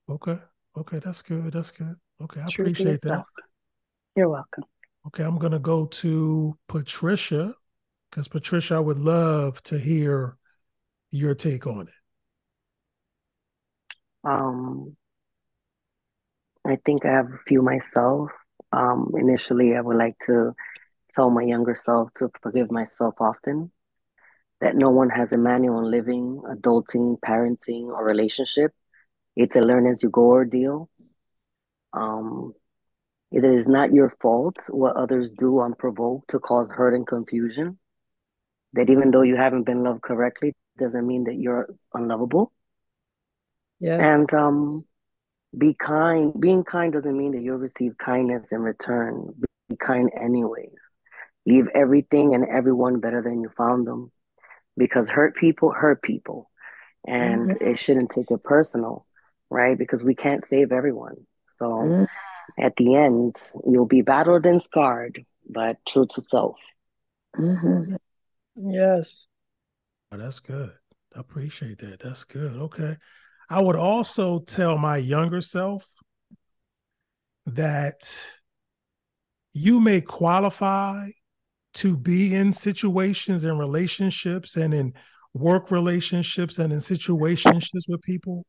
Okay. 0.09 0.39
Okay, 0.77 0.99
that's 0.99 1.23
good. 1.23 1.53
That's 1.53 1.71
good. 1.71 1.95
Okay, 2.21 2.41
I 2.41 2.49
True 2.49 2.65
to 2.67 2.71
appreciate 2.71 3.01
that. 3.03 3.25
You're 4.17 4.29
welcome. 4.29 4.65
Okay, 5.07 5.23
I'm 5.23 5.39
gonna 5.39 5.59
go 5.59 5.87
to 5.87 6.57
Patricia 6.69 7.55
because 8.15 8.29
Patricia, 8.29 8.77
I 8.77 8.79
would 8.79 9.01
love 9.01 9.61
to 9.65 9.77
hear 9.77 10.37
your 11.11 11.35
take 11.35 11.67
on 11.67 11.89
it. 11.89 11.95
Um, 14.23 14.97
I 16.65 16.77
think 16.77 17.05
I 17.05 17.11
have 17.11 17.33
a 17.33 17.39
few 17.39 17.61
myself. 17.61 18.31
Um, 18.71 19.11
initially, 19.19 19.75
I 19.75 19.81
would 19.81 19.97
like 19.97 20.17
to 20.27 20.55
tell 21.11 21.29
my 21.29 21.43
younger 21.43 21.75
self 21.75 22.15
to 22.15 22.31
forgive 22.41 22.71
myself 22.71 23.15
often, 23.19 23.73
that 24.61 24.77
no 24.77 24.91
one 24.91 25.11
has 25.11 25.33
a 25.33 25.37
manual 25.37 25.79
on 25.79 25.91
living, 25.91 26.41
adulting, 26.49 27.19
parenting, 27.19 27.87
or 27.87 28.05
relationship. 28.05 28.71
It's 29.35 29.57
a 29.57 29.61
learn 29.61 29.89
as 29.89 30.05
you 30.05 30.11
go 30.11 30.27
ordeal. 30.27 30.89
Um, 31.93 32.55
it 33.33 33.45
is 33.45 33.67
not 33.67 33.93
your 33.93 34.15
fault 34.21 34.59
what 34.69 34.95
others 34.95 35.33
do 35.33 35.59
unprovoked 35.59 36.31
to 36.31 36.39
cause 36.39 36.71
hurt 36.71 36.95
and 36.95 37.05
confusion. 37.05 37.81
That 38.75 38.91
even 38.91 39.11
though 39.11 39.23
you 39.23 39.37
haven't 39.37 39.65
been 39.65 39.83
loved 39.83 40.03
correctly, 40.03 40.53
doesn't 40.79 41.07
mean 41.07 41.25
that 41.25 41.37
you're 41.37 41.69
unlovable. 41.93 42.53
Yes. 43.79 44.01
And 44.01 44.35
um, 44.35 44.85
be 45.57 45.75
kind. 45.75 46.39
Being 46.39 46.65
kind 46.65 46.93
doesn't 46.93 47.17
mean 47.17 47.33
that 47.33 47.43
you'll 47.43 47.59
receive 47.59 47.97
kindness 47.99 48.49
in 48.51 48.61
return. 48.61 49.35
Be 49.69 49.77
kind 49.77 50.11
anyways. 50.21 50.79
Leave 51.47 51.69
everything 51.75 52.35
and 52.35 52.45
everyone 52.49 53.01
better 53.01 53.23
than 53.23 53.41
you 53.41 53.51
found 53.57 53.87
them. 53.87 54.11
Because 54.77 55.09
hurt 55.09 55.37
people 55.37 55.71
hurt 55.71 56.03
people. 56.03 56.51
And 57.07 57.51
Mhm. 57.51 57.63
it 57.63 57.79
shouldn't 57.79 58.11
take 58.11 58.31
it 58.31 58.43
personal, 58.43 59.07
right? 59.51 59.79
Because 59.79 60.03
we 60.03 60.15
can't 60.15 60.45
save 60.45 60.73
everyone. 60.73 61.27
So 61.57 61.67
Mhm. 61.67 62.09
at 62.59 62.75
the 62.77 62.97
end, 62.97 63.37
you'll 63.67 63.87
be 63.87 64.03
battered 64.03 64.47
and 64.47 64.61
scarred, 64.61 65.25
but 65.49 65.77
true 65.87 66.07
to 66.07 66.21
self. 66.21 66.57
Mhm. 67.37 67.97
Yes. 68.57 69.27
Oh, 70.13 70.17
that's 70.17 70.41
good. 70.41 70.73
I 71.15 71.21
appreciate 71.21 71.79
that. 71.79 72.01
That's 72.01 72.25
good. 72.25 72.57
Okay. 72.57 72.97
I 73.51 73.61
would 73.61 73.77
also 73.77 74.41
tell 74.41 74.79
my 74.79 74.97
younger 74.97 75.41
self 75.43 75.87
that 77.47 78.27
you 79.53 79.81
may 79.81 80.01
qualify 80.01 81.09
to 81.75 81.97
be 81.97 82.35
in 82.35 82.53
situations 82.53 83.45
and 83.45 83.59
relationships 83.59 84.57
and 84.57 84.73
in 84.73 84.95
work 85.35 85.71
relationships 85.71 86.59
and 86.59 86.73
in 86.73 86.79
situationships 86.79 87.89
with 87.89 88.03
people. 88.03 88.47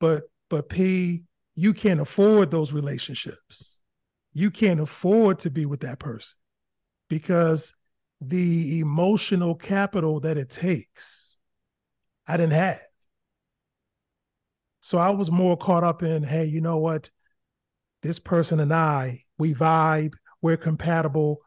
But 0.00 0.24
but 0.50 0.68
P, 0.68 1.24
you 1.54 1.74
can't 1.74 2.00
afford 2.00 2.50
those 2.50 2.72
relationships. 2.72 3.80
You 4.32 4.50
can't 4.50 4.80
afford 4.80 5.38
to 5.40 5.50
be 5.50 5.66
with 5.66 5.80
that 5.80 5.98
person 5.98 6.36
because 7.08 7.74
the 8.20 8.80
emotional 8.80 9.54
capital 9.54 10.20
that 10.20 10.36
it 10.36 10.50
takes, 10.50 11.36
I 12.26 12.36
didn't 12.36 12.52
have. 12.52 12.80
So 14.80 14.98
I 14.98 15.10
was 15.10 15.30
more 15.30 15.56
caught 15.56 15.84
up 15.84 16.02
in, 16.02 16.22
hey, 16.22 16.44
you 16.44 16.60
know 16.60 16.78
what? 16.78 17.10
This 18.02 18.18
person 18.18 18.60
and 18.60 18.72
I, 18.72 19.22
we 19.38 19.54
vibe, 19.54 20.12
we're 20.42 20.58
compatible. 20.58 21.38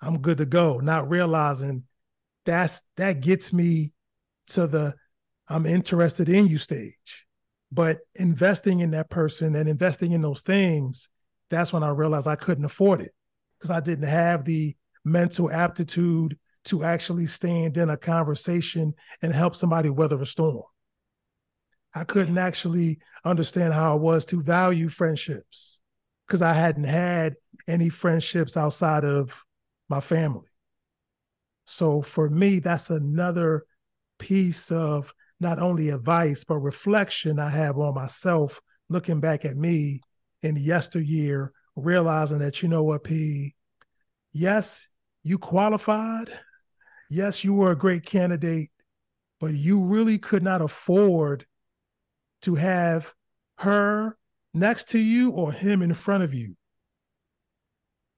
I'm 0.00 0.18
good 0.18 0.38
to 0.38 0.46
go. 0.46 0.78
Not 0.78 1.10
realizing 1.10 1.84
that's 2.46 2.82
that 2.96 3.20
gets 3.20 3.52
me 3.52 3.92
to 4.48 4.66
the 4.66 4.94
I'm 5.48 5.66
interested 5.66 6.28
in 6.28 6.46
you 6.46 6.58
stage. 6.58 7.26
But 7.70 7.98
investing 8.14 8.80
in 8.80 8.92
that 8.92 9.10
person 9.10 9.54
and 9.54 9.68
investing 9.68 10.12
in 10.12 10.22
those 10.22 10.40
things, 10.40 11.08
that's 11.50 11.72
when 11.72 11.82
I 11.82 11.88
realized 11.88 12.26
I 12.26 12.36
couldn't 12.36 12.64
afford 12.64 13.00
it 13.00 13.12
because 13.58 13.70
I 13.70 13.80
didn't 13.80 14.08
have 14.08 14.44
the 14.44 14.76
mental 15.10 15.50
aptitude 15.50 16.38
to 16.64 16.84
actually 16.84 17.26
stand 17.26 17.76
in 17.76 17.90
a 17.90 17.96
conversation 17.96 18.94
and 19.22 19.32
help 19.32 19.56
somebody 19.56 19.90
weather 19.90 20.20
a 20.20 20.26
storm. 20.26 20.62
I 21.94 22.04
couldn't 22.04 22.38
actually 22.38 22.98
understand 23.24 23.72
how 23.72 23.96
it 23.96 24.02
was 24.02 24.24
to 24.26 24.42
value 24.42 24.88
friendships 24.88 25.80
because 26.26 26.42
I 26.42 26.52
hadn't 26.52 26.84
had 26.84 27.34
any 27.66 27.88
friendships 27.88 28.56
outside 28.56 29.04
of 29.04 29.44
my 29.88 30.00
family. 30.00 30.46
So 31.66 32.02
for 32.02 32.28
me, 32.28 32.60
that's 32.60 32.90
another 32.90 33.64
piece 34.18 34.70
of 34.70 35.12
not 35.40 35.58
only 35.58 35.88
advice, 35.90 36.44
but 36.44 36.58
reflection 36.58 37.38
I 37.38 37.50
have 37.50 37.78
on 37.78 37.94
myself, 37.94 38.60
looking 38.88 39.20
back 39.20 39.44
at 39.44 39.56
me 39.56 40.00
in 40.42 40.56
yesteryear, 40.56 41.52
realizing 41.76 42.40
that, 42.40 42.62
you 42.62 42.68
know 42.68 42.82
what, 42.82 43.04
P, 43.04 43.54
yes, 44.32 44.87
you 45.28 45.38
qualified. 45.38 46.30
Yes, 47.10 47.44
you 47.44 47.52
were 47.52 47.70
a 47.70 47.76
great 47.76 48.04
candidate, 48.04 48.70
but 49.40 49.54
you 49.54 49.80
really 49.80 50.18
could 50.18 50.42
not 50.42 50.62
afford 50.62 51.44
to 52.42 52.54
have 52.54 53.12
her 53.58 54.16
next 54.54 54.88
to 54.90 54.98
you 54.98 55.30
or 55.30 55.52
him 55.52 55.82
in 55.82 55.92
front 55.92 56.22
of 56.22 56.32
you. 56.32 56.56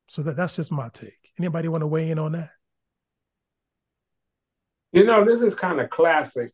So 0.09 0.23
that, 0.23 0.37
that's 0.37 0.57
just 0.57 0.71
my 0.71 0.89
take. 0.93 1.33
Anybody 1.39 1.69
want 1.69 1.83
to 1.83 1.87
weigh 1.89 2.11
in 2.11 2.19
on 2.19 2.33
that? 2.33 2.51
You 4.93 5.05
know, 5.05 5.25
this 5.25 5.41
is 5.41 5.55
kind 5.55 5.81
of 5.81 5.91
classic. 5.91 6.53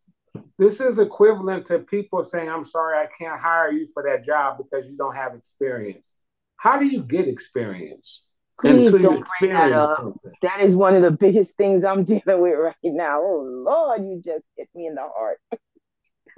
This 0.59 0.81
is 0.81 0.99
equivalent 0.99 1.67
to 1.67 1.81
people 1.81 2.23
saying, 2.25 2.49
I'm 2.49 2.65
sorry, 2.65 2.99
I 2.99 3.09
can't 3.19 3.41
hire 3.41 3.73
you 3.73 3.87
for 3.93 4.03
that 4.05 4.25
job 4.25 4.59
because 4.59 4.89
you 4.89 4.97
don't 4.97 5.17
have 5.17 5.35
experience. 5.35 6.17
How 6.57 6.79
do 6.79 6.87
you 6.87 7.03
get 7.03 7.29
experience? 7.29 8.26
Please 8.61 8.93
don't 8.93 9.25
bring 9.41 9.53
that 9.53 9.73
up. 9.73 9.97
something? 9.97 10.33
That 10.43 10.61
is 10.61 10.75
one 10.75 10.95
of 10.95 11.03
the 11.03 11.11
biggest 11.11 11.57
things 11.57 11.85
I'm 11.85 12.05
dealing 12.05 12.41
with 12.41 12.59
right 12.59 12.75
now. 12.85 13.21
Oh 13.23 13.45
Lord, 13.47 14.03
you 14.03 14.23
just 14.25 14.45
hit 14.57 14.69
me 14.75 14.87
in 14.87 14.95
the 14.95 15.03
heart. 15.03 15.41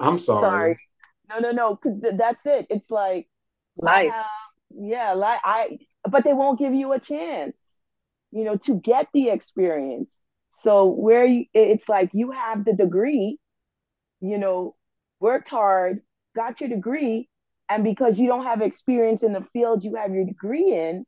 I'm 0.01 0.19
sorry. 0.19 0.41
Sorry. 0.49 0.79
No, 1.31 1.39
no, 1.41 1.51
no. 1.53 1.77
'cause 1.77 2.01
th- 2.03 2.15
that's 2.17 2.47
it. 2.47 2.67
It's 2.71 2.91
like 2.91 3.29
Life. 3.77 4.13
have, 4.13 4.27
yeah, 4.71 5.13
like 5.15 5.41
I, 5.45 5.79
but 6.09 6.25
they 6.25 6.33
won't 6.33 6.59
give 6.59 6.75
you 6.75 6.93
a 6.93 7.01
chance, 7.01 7.57
you 8.31 8.45
know, 8.45 8.57
to 8.57 8.75
get 8.81 9.09
the 9.13 9.29
experience. 9.31 10.21
So 10.53 10.87
where 10.87 11.25
you, 11.27 11.45
it's 11.55 11.89
like 11.89 12.11
you 12.15 12.33
have 12.33 12.65
the 12.65 12.73
degree, 12.73 13.39
you 14.21 14.39
know, 14.39 14.75
worked 15.21 15.49
hard, 15.49 16.03
got 16.35 16.61
your 16.61 16.71
degree, 16.71 17.29
and 17.69 17.85
because 17.85 18.19
you 18.19 18.29
don't 18.29 18.45
have 18.45 18.63
experience 18.63 19.23
in 19.23 19.33
the 19.33 19.47
field 19.53 19.85
you 19.85 19.97
have 19.97 20.13
your 20.15 20.25
degree 20.25 20.73
in, 20.75 21.05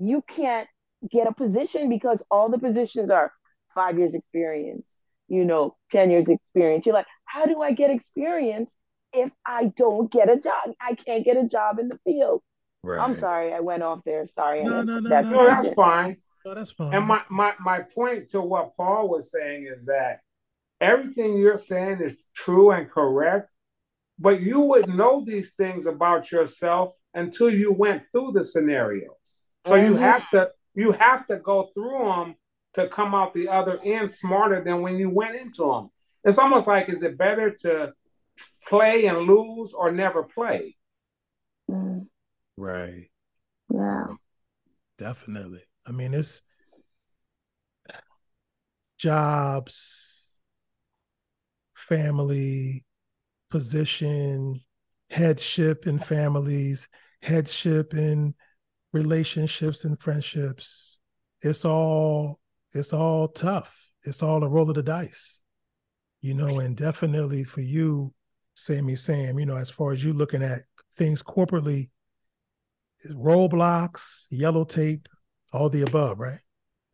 you 0.00 0.22
can't 0.26 0.66
get 1.10 1.28
a 1.28 1.32
position 1.32 1.88
because 1.88 2.22
all 2.30 2.48
the 2.48 2.58
positions 2.58 3.10
are 3.10 3.32
five 3.74 3.98
years 3.98 4.14
experience, 4.14 4.96
you 5.28 5.44
know, 5.44 5.76
10 5.92 6.10
years 6.10 6.28
experience. 6.28 6.86
You're 6.86 6.94
like, 6.94 7.06
how 7.26 7.46
do 7.46 7.60
I 7.60 7.72
get 7.72 7.90
experience 7.90 8.74
if 9.12 9.30
I 9.46 9.66
don't 9.76 10.10
get 10.10 10.30
a 10.30 10.38
job? 10.38 10.72
I 10.80 10.94
can't 10.94 11.24
get 11.24 11.36
a 11.36 11.46
job 11.46 11.78
in 11.78 11.88
the 11.88 11.98
field. 12.04 12.42
I'm 12.88 13.14
sorry, 13.14 13.52
I 13.52 13.60
went 13.60 13.82
off 13.82 14.00
there. 14.06 14.26
Sorry. 14.26 14.64
No, 14.64 14.80
and 14.80 14.88
no, 14.88 14.94
that's, 14.94 15.04
no, 15.04 15.10
that's 15.10 15.32
no, 15.32 15.42
No, 15.42 15.48
no. 15.48 15.62
that's 15.62 15.74
fine. 15.74 16.16
Oh, 16.46 16.54
that's 16.54 16.70
fine. 16.70 16.94
And 16.94 17.06
my, 17.06 17.20
my, 17.28 17.52
my 17.60 17.80
point 17.80 18.30
to 18.30 18.40
what 18.40 18.74
Paul 18.74 19.08
was 19.10 19.30
saying 19.30 19.68
is 19.70 19.84
that 19.86 20.20
everything 20.80 21.36
you're 21.36 21.58
saying 21.58 22.00
is 22.00 22.16
true 22.34 22.70
and 22.70 22.90
correct, 22.90 23.50
but 24.18 24.40
you 24.40 24.60
would 24.60 24.88
know 24.88 25.22
these 25.26 25.52
things 25.52 25.84
about 25.84 26.32
yourself 26.32 26.94
until 27.12 27.50
you 27.50 27.70
went 27.70 28.04
through 28.10 28.32
the 28.32 28.44
scenarios. 28.44 29.42
So 29.64 29.74
you 29.76 29.94
Mhm. 29.94 30.00
have 30.00 30.28
to 30.30 30.50
you 30.74 30.92
have 30.92 31.26
to 31.26 31.36
go 31.36 31.70
through 31.74 31.98
them 31.98 32.34
to 32.74 32.88
come 32.88 33.14
out 33.14 33.34
the 33.34 33.48
other 33.48 33.80
end 33.84 34.10
smarter 34.10 34.62
than 34.62 34.82
when 34.82 34.96
you 34.96 35.10
went 35.10 35.36
into 35.36 35.64
them. 35.64 35.90
It's 36.24 36.38
almost 36.38 36.66
like 36.66 36.88
is 36.88 37.02
it 37.02 37.18
better 37.18 37.50
to 37.62 37.92
play 38.66 39.06
and 39.06 39.20
lose 39.20 39.72
or 39.72 39.92
never 39.92 40.22
play? 40.22 40.76
Mm, 41.70 42.08
right. 42.56 43.10
yeah. 43.72 44.14
Definitely. 44.98 45.62
I 45.86 45.92
mean, 45.92 46.14
it's 46.14 46.42
jobs, 48.98 50.40
family, 51.74 52.84
position, 53.50 54.60
headship 55.10 55.86
in 55.86 55.98
families, 55.98 56.88
headship 57.22 57.94
in 57.94 58.34
relationships 58.92 59.84
and 59.84 60.00
friendships. 60.00 60.98
It's 61.42 61.64
all 61.64 62.40
it's 62.72 62.92
all 62.92 63.28
tough. 63.28 63.90
It's 64.04 64.22
all 64.22 64.44
a 64.44 64.48
roll 64.48 64.68
of 64.68 64.76
the 64.76 64.82
dice. 64.82 65.40
You 66.20 66.34
know, 66.34 66.60
and 66.60 66.76
definitely 66.76 67.44
for 67.44 67.62
you, 67.62 68.12
Sammy 68.54 68.94
Sam, 68.94 69.38
you 69.38 69.46
know, 69.46 69.56
as 69.56 69.70
far 69.70 69.92
as 69.92 70.04
you 70.04 70.12
looking 70.12 70.42
at 70.42 70.60
things 70.94 71.22
corporately, 71.22 71.90
roadblocks, 73.10 74.26
yellow 74.30 74.64
tape, 74.64 75.08
all 75.52 75.70
the 75.70 75.82
above, 75.82 76.18
right? 76.18 76.40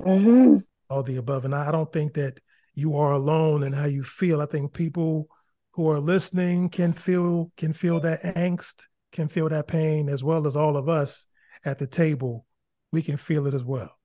Mm-hmm. 0.03 0.59
all 0.91 1.03
the 1.03 1.17
above. 1.17 1.45
And 1.45 1.55
I 1.55 1.71
don't 1.71 1.93
think 1.93 2.15
that 2.15 2.39
you 2.75 2.97
are 2.97 3.13
alone 3.13 3.63
in 3.63 3.73
how 3.73 3.87
you 3.87 4.05
feel. 4.05 4.41
I 4.41 4.47
think 4.47 4.75
people 4.75 5.29
who 5.73 5.91
are 5.91 5.99
listening 5.99 6.69
can 6.69 6.93
feel 6.93 7.51
can 7.57 7.73
feel 7.73 8.01
that 8.01 8.23
angst, 8.23 8.83
can 9.13 9.29
feel 9.29 9.49
that 9.49 9.67
pain, 9.67 10.09
as 10.09 10.23
well 10.23 10.47
as 10.47 10.55
all 10.55 10.77
of 10.77 10.89
us 10.89 11.27
at 11.65 11.79
the 11.79 11.87
table. 11.87 12.47
We 12.93 13.03
can 13.03 13.17
feel 13.17 13.47
it 13.47 13.55
as 13.55 13.65
well. 13.65 13.97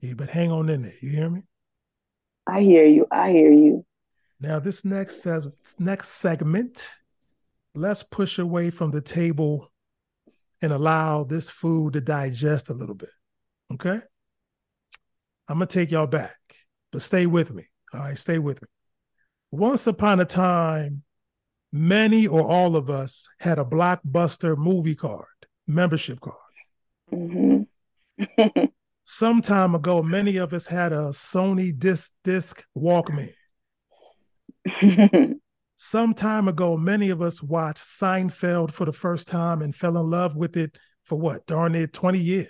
Yeah, 0.00 0.14
but 0.14 0.30
hang 0.30 0.50
on 0.50 0.68
in 0.68 0.82
there. 0.82 0.94
You 1.00 1.10
hear 1.10 1.30
me? 1.30 1.42
I 2.46 2.60
hear 2.60 2.84
you. 2.84 3.06
I 3.10 3.30
hear 3.30 3.52
you. 3.52 3.84
Now, 4.40 4.60
this 4.60 4.84
next 4.84 5.22
says 5.22 5.48
next 5.78 6.10
segment, 6.10 6.90
let's 7.74 8.02
push 8.02 8.38
away 8.38 8.70
from 8.70 8.90
the 8.90 9.00
table 9.00 9.72
and 10.62 10.72
allow 10.72 11.24
this 11.24 11.50
food 11.50 11.94
to 11.94 12.00
digest 12.00 12.68
a 12.68 12.74
little 12.74 12.94
bit. 12.94 13.10
Okay. 13.72 14.00
I'm 15.48 15.56
gonna 15.56 15.66
take 15.66 15.90
y'all 15.90 16.06
back, 16.06 16.36
but 16.92 17.02
stay 17.02 17.26
with 17.26 17.52
me. 17.52 17.64
All 17.94 18.00
right, 18.00 18.18
stay 18.18 18.38
with 18.38 18.60
me. 18.60 18.68
Once 19.50 19.86
upon 19.86 20.20
a 20.20 20.24
time, 20.24 21.02
many 21.72 22.26
or 22.26 22.42
all 22.42 22.76
of 22.76 22.90
us 22.90 23.28
had 23.38 23.58
a 23.58 23.64
blockbuster 23.64 24.56
movie 24.56 24.94
card, 24.94 25.26
membership 25.66 26.20
card. 26.20 26.36
Mm-hmm. 27.12 28.64
Some 29.04 29.40
time 29.40 29.74
ago, 29.74 30.02
many 30.02 30.36
of 30.36 30.52
us 30.52 30.66
had 30.66 30.92
a 30.92 31.10
Sony 31.12 31.76
disc 31.76 32.12
disc 32.24 32.64
Walkman. 32.76 33.32
Some 35.78 36.12
time 36.12 36.48
ago, 36.48 36.76
many 36.76 37.10
of 37.10 37.22
us 37.22 37.42
watched 37.42 37.82
Seinfeld 37.82 38.72
for 38.72 38.84
the 38.84 38.92
first 38.92 39.28
time 39.28 39.62
and 39.62 39.74
fell 39.74 39.96
in 39.96 40.10
love 40.10 40.36
with 40.36 40.56
it 40.56 40.76
for 41.04 41.16
what, 41.16 41.46
darn 41.46 41.74
it, 41.74 41.92
20 41.92 42.18
years. 42.18 42.48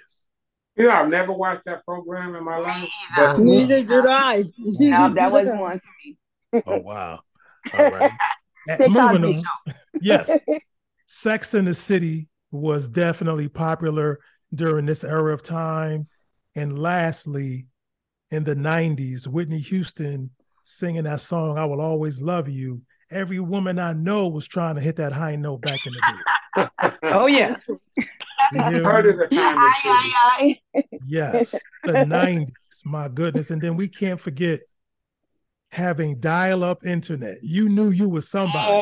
You 0.77 0.85
know, 0.85 0.93
I've 0.93 1.09
never 1.09 1.33
watched 1.33 1.65
that 1.67 1.85
program 1.85 2.35
in 2.35 2.45
my 2.45 2.57
life. 2.57 2.88
But 3.17 3.41
Neither 3.41 3.83
did 3.83 4.07
I. 4.07 4.45
Neither 4.59 4.91
Now, 4.91 5.09
that 5.11 5.31
was 5.33 5.49
I. 5.49 5.61
one 5.61 5.81
for 5.81 5.91
me. 6.05 6.62
Oh, 6.67 6.79
wow. 6.79 7.21
All 7.75 7.91
right. 7.91 8.12
Say 8.77 8.88
Moving 8.88 9.25
on. 9.25 9.75
Yes. 10.00 10.41
Sex 11.07 11.55
in 11.55 11.65
the 11.67 11.75
City 11.75 12.29
was 12.50 12.88
definitely 12.88 13.49
popular 13.49 14.21
during 14.55 14.87
this 14.87 15.05
era 15.05 15.33
of 15.33 15.43
time. 15.43 16.09
And 16.55 16.78
lastly, 16.78 17.67
in 18.31 18.45
the 18.45 18.55
90s, 18.57 19.26
Whitney 19.26 19.59
Houston 19.61 20.31
singing 20.64 21.05
that 21.05 21.21
song, 21.21 21.59
I 21.59 21.64
Will 21.64 21.81
Always 21.81 22.21
Love 22.21 22.49
You. 22.49 22.83
Every 23.11 23.40
woman 23.40 23.78
I 23.78 23.95
know 23.95 24.28
was 24.28 24.47
trying 24.47 24.75
to 24.75 24.81
hit 24.83 24.97
that 24.97 25.12
high 25.12 25.37
note 25.37 25.62
back 25.62 25.87
in 25.87 25.93
the 25.93 26.00
day. 26.00 26.14
Oh 27.02 27.26
yes. 27.26 27.69
You 28.52 28.62
hear 28.62 28.83
of 28.90 29.05
the 29.19 29.26
time. 29.31 29.57
Aye, 29.59 29.81
aye, 29.85 30.59
aye. 30.75 30.83
Yes, 31.07 31.52
the 31.85 31.93
90s, 31.93 32.50
my 32.85 33.09
goodness. 33.09 33.50
And 33.50 33.62
then 33.62 33.76
we 33.76 33.88
can't 33.88 34.21
forget 34.21 34.61
having 35.71 36.19
dial 36.19 36.64
up 36.64 36.85
internet. 36.85 37.37
You 37.43 37.69
knew 37.69 37.90
you 37.90 38.09
was 38.09 38.28
somebody. 38.28 38.73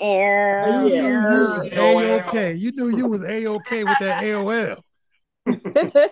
Yeah, 0.00 0.84
You 0.84 0.88
knew 0.88 0.94
you 0.94 1.58
was 1.58 1.68
A 1.72 2.20
OK. 2.20 2.52
You 2.54 2.72
knew 2.72 2.96
you 2.96 3.08
was 3.08 3.22
A 3.24 3.46
OK 3.46 3.84
with 3.84 3.98
that 4.00 4.22
AOL. 4.22 4.80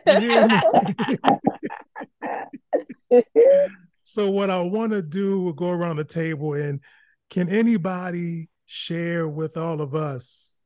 So 4.08 4.30
what 4.30 4.50
I 4.50 4.60
want 4.60 4.92
to 4.92 5.02
do, 5.02 5.40
we'll 5.40 5.52
go 5.52 5.70
around 5.70 5.96
the 5.96 6.04
table 6.04 6.54
and 6.54 6.80
can 7.28 7.48
anybody 7.48 8.48
share 8.64 9.26
with 9.26 9.56
all 9.56 9.80
of 9.80 9.96
us 9.96 10.60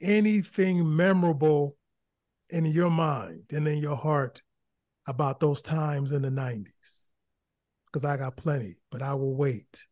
anything 0.00 0.96
memorable 0.96 1.76
in 2.48 2.64
your 2.64 2.88
mind 2.88 3.42
and 3.50 3.68
in 3.68 3.78
your 3.78 3.94
heart 3.94 4.40
about 5.06 5.38
those 5.38 5.60
times 5.60 6.12
in 6.12 6.22
the 6.22 6.30
90s? 6.30 7.10
Because 7.84 8.06
I 8.06 8.16
got 8.16 8.38
plenty, 8.38 8.78
but 8.90 9.02
I 9.02 9.12
will 9.14 9.36
wait. 9.36 9.84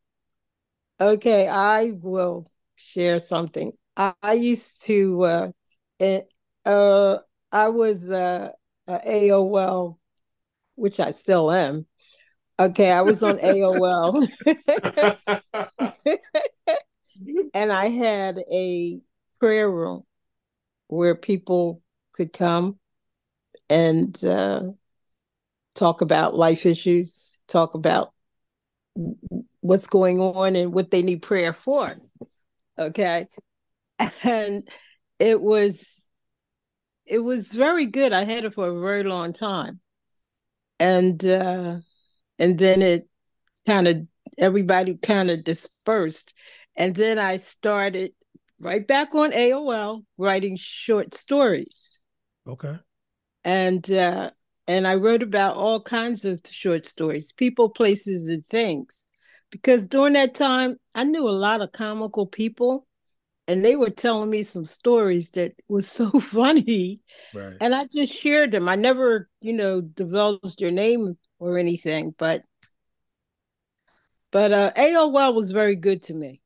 Okay, 0.98 1.46
I 1.46 1.90
will 1.90 2.50
share 2.76 3.20
something. 3.20 3.72
I, 3.94 4.14
I 4.22 4.32
used 4.32 4.84
to 4.84 5.22
uh 5.22 5.50
eh, 6.00 6.20
uh 6.64 7.18
I 7.54 7.68
was 7.68 8.10
uh 8.10 8.50
a 8.88 8.98
AOL, 8.98 9.96
which 10.74 10.98
I 10.98 11.12
still 11.12 11.50
am. 11.52 11.86
Okay, 12.58 12.90
I 12.90 13.02
was 13.02 13.22
on 13.22 13.38
AOL 13.38 14.26
and 17.54 17.72
I 17.72 17.86
had 17.86 18.38
a 18.52 19.00
prayer 19.38 19.70
room 19.70 20.02
where 20.88 21.14
people 21.14 21.80
could 22.12 22.32
come 22.32 22.78
and 23.70 24.22
uh 24.24 24.64
talk 25.76 26.00
about 26.00 26.34
life 26.36 26.66
issues, 26.66 27.38
talk 27.46 27.74
about 27.74 28.12
what's 29.60 29.86
going 29.86 30.18
on 30.18 30.56
and 30.56 30.72
what 30.72 30.90
they 30.90 31.02
need 31.02 31.22
prayer 31.22 31.52
for. 31.52 31.94
Okay. 32.78 33.28
And 34.24 34.68
it 35.20 35.40
was 35.40 36.03
it 37.06 37.18
was 37.18 37.48
very 37.48 37.86
good. 37.86 38.12
I 38.12 38.24
had 38.24 38.44
it 38.44 38.54
for 38.54 38.68
a 38.68 38.80
very 38.80 39.04
long 39.04 39.32
time. 39.32 39.80
And 40.78 41.24
uh 41.24 41.78
and 42.38 42.58
then 42.58 42.82
it 42.82 43.08
kind 43.66 43.88
of 43.88 44.06
everybody 44.38 44.96
kind 44.96 45.30
of 45.30 45.44
dispersed. 45.44 46.34
And 46.76 46.94
then 46.94 47.18
I 47.18 47.38
started 47.38 48.12
right 48.60 48.86
back 48.86 49.14
on 49.14 49.32
AOL 49.32 50.04
writing 50.18 50.56
short 50.56 51.14
stories 51.14 52.00
Okay. 52.46 52.78
and 53.44 53.90
uh, 53.90 54.30
and 54.66 54.86
I 54.86 54.94
wrote 54.94 55.22
about 55.22 55.56
all 55.56 55.80
kinds 55.80 56.24
of 56.24 56.40
short 56.48 56.86
stories, 56.86 57.32
people, 57.32 57.68
places, 57.68 58.28
and 58.28 58.44
things. 58.46 59.06
Because 59.50 59.86
during 59.86 60.14
that 60.14 60.34
time, 60.34 60.78
I 60.94 61.04
knew 61.04 61.28
a 61.28 61.30
lot 61.30 61.60
of 61.60 61.72
comical 61.72 62.26
people, 62.26 62.86
and 63.46 63.64
they 63.64 63.76
were 63.76 63.90
telling 63.90 64.30
me 64.30 64.42
some 64.42 64.64
stories 64.64 65.30
that 65.30 65.52
was 65.68 65.88
so 65.90 66.10
funny, 66.20 67.00
Right. 67.32 67.56
and 67.60 67.74
I 67.74 67.86
just 67.86 68.14
shared 68.14 68.52
them. 68.52 68.68
I 68.68 68.76
never, 68.76 69.28
you 69.42 69.52
know, 69.52 69.80
divulged 69.80 70.58
their 70.58 70.70
name 70.70 71.16
or 71.38 71.58
anything, 71.58 72.14
but 72.18 72.42
but 74.30 74.52
uh, 74.52 74.72
AOL 74.76 75.34
was 75.34 75.52
very 75.52 75.76
good 75.76 76.02
to 76.04 76.14
me 76.14 76.40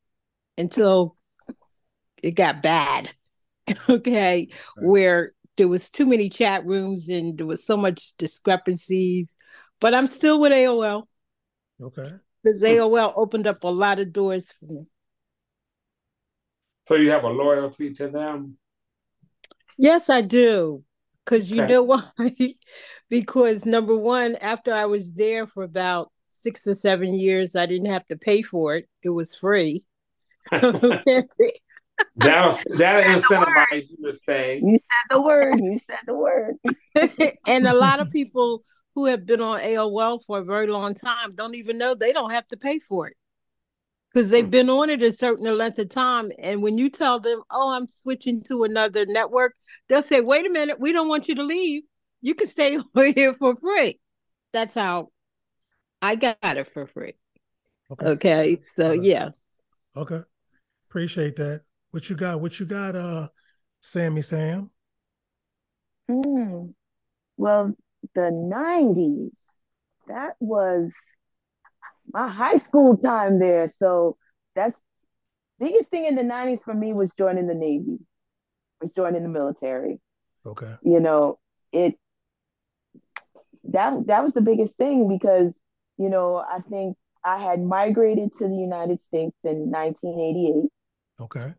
until 0.58 1.16
it 2.22 2.32
got 2.32 2.62
bad. 2.62 3.10
okay, 3.88 4.48
where 4.78 5.32
there 5.56 5.68
was 5.68 5.90
too 5.90 6.06
many 6.06 6.28
chat 6.28 6.64
rooms 6.64 7.08
and 7.08 7.36
there 7.38 7.46
was 7.46 7.64
so 7.64 7.76
much 7.76 8.16
discrepancies. 8.16 9.36
But 9.80 9.94
I'm 9.94 10.06
still 10.06 10.40
with 10.40 10.52
AOL 10.52 11.08
Okay. 11.80 12.18
because 12.42 12.62
AOL 12.62 13.12
opened 13.16 13.46
up 13.46 13.62
a 13.64 13.68
lot 13.68 13.98
of 13.98 14.12
doors 14.12 14.52
for 14.52 14.66
me. 14.66 14.86
So 16.88 16.94
you 16.94 17.10
have 17.10 17.24
a 17.24 17.28
loyalty 17.28 17.92
to 17.92 18.08
them. 18.08 18.56
Yes, 19.76 20.08
I 20.08 20.22
do. 20.22 20.82
Because 21.22 21.50
you 21.50 21.62
Okay. 21.62 21.74
know 21.74 21.82
why? 21.82 22.02
because 23.10 23.66
number 23.66 23.94
one, 23.94 24.36
after 24.36 24.72
I 24.72 24.86
was 24.86 25.12
there 25.12 25.46
for 25.46 25.64
about 25.64 26.10
six 26.28 26.66
or 26.66 26.72
seven 26.72 27.12
years, 27.12 27.54
I 27.54 27.66
didn't 27.66 27.90
have 27.90 28.06
to 28.06 28.16
pay 28.16 28.40
for 28.40 28.76
it. 28.76 28.88
It 29.02 29.10
was 29.10 29.34
free. 29.34 29.84
That'll 30.50 30.98
that'll 32.16 33.02
incentivize 33.02 33.90
you 33.90 33.98
to 34.04 34.12
stay. 34.14 34.62
You 34.64 34.72
said 34.72 35.06
the 35.10 35.20
word. 35.20 35.60
You 35.60 35.78
said 35.86 35.98
the 36.06 36.14
word. 36.14 36.56
and 37.46 37.66
a 37.66 37.74
lot 37.74 38.00
of 38.00 38.10
people 38.10 38.64
who 38.94 39.04
have 39.04 39.26
been 39.26 39.42
on 39.42 39.60
AOL 39.60 40.24
for 40.24 40.38
a 40.38 40.44
very 40.44 40.66
long 40.66 40.94
time 40.94 41.34
don't 41.36 41.54
even 41.54 41.76
know 41.76 41.94
they 41.94 42.14
don't 42.14 42.32
have 42.32 42.48
to 42.48 42.56
pay 42.56 42.78
for 42.78 43.08
it 43.08 43.16
because 44.12 44.30
they've 44.30 44.50
been 44.50 44.70
on 44.70 44.90
it 44.90 45.02
a 45.02 45.12
certain 45.12 45.56
length 45.56 45.78
of 45.78 45.90
time. 45.90 46.30
And 46.38 46.62
when 46.62 46.78
you 46.78 46.90
tell 46.90 47.20
them, 47.20 47.42
"Oh, 47.50 47.70
I'm 47.70 47.88
switching 47.88 48.42
to 48.44 48.64
another 48.64 49.06
network," 49.06 49.54
they'll 49.88 50.02
say, 50.02 50.20
"Wait 50.20 50.46
a 50.46 50.50
minute, 50.50 50.80
we 50.80 50.92
don't 50.92 51.08
want 51.08 51.28
you 51.28 51.34
to 51.36 51.42
leave. 51.42 51.82
You 52.20 52.34
can 52.34 52.46
stay 52.46 52.78
over 52.94 53.06
here 53.12 53.34
for 53.34 53.56
free." 53.56 54.00
That's 54.52 54.74
how 54.74 55.10
I 56.00 56.16
got 56.16 56.36
it 56.42 56.72
for 56.72 56.86
free. 56.86 57.14
Okay. 57.90 58.06
Okay, 58.06 58.58
so 58.60 58.92
Okay. 58.92 59.02
yeah. 59.02 59.30
Okay. 59.96 60.22
Appreciate 60.88 61.36
that. 61.36 61.62
What 61.90 62.08
you 62.08 62.16
got? 62.16 62.40
What 62.40 62.60
you 62.60 62.66
got, 62.66 62.96
uh, 62.96 63.28
Sammy 63.80 64.22
Sam? 64.22 64.70
Hmm. 66.08 66.68
Well, 67.36 67.74
the 68.14 68.30
90s, 68.30 69.32
that 70.08 70.36
was 70.40 70.90
my 72.12 72.28
high 72.28 72.56
school 72.56 72.96
time 72.96 73.38
there. 73.38 73.68
So 73.68 74.16
that's 74.54 74.76
biggest 75.58 75.90
thing 75.90 76.06
in 76.06 76.14
the 76.14 76.22
90s 76.22 76.62
for 76.62 76.74
me 76.74 76.92
was 76.92 77.12
joining 77.18 77.46
the 77.46 77.54
Navy, 77.54 77.98
was 78.80 78.90
joining 78.96 79.22
the 79.22 79.28
military. 79.28 80.00
Okay. 80.46 80.74
You 80.82 81.00
know, 81.00 81.38
it 81.72 81.96
that 83.70 84.06
that 84.06 84.24
was 84.24 84.32
the 84.32 84.40
biggest 84.40 84.74
thing 84.76 85.08
because, 85.08 85.52
you 85.98 86.08
know, 86.08 86.36
I 86.36 86.60
think 86.70 86.96
I 87.24 87.38
had 87.42 87.60
migrated 87.62 88.34
to 88.36 88.48
the 88.48 88.56
United 88.56 89.02
States 89.04 89.36
in 89.44 89.70
1988 89.70 90.70
Okay. 91.20 91.54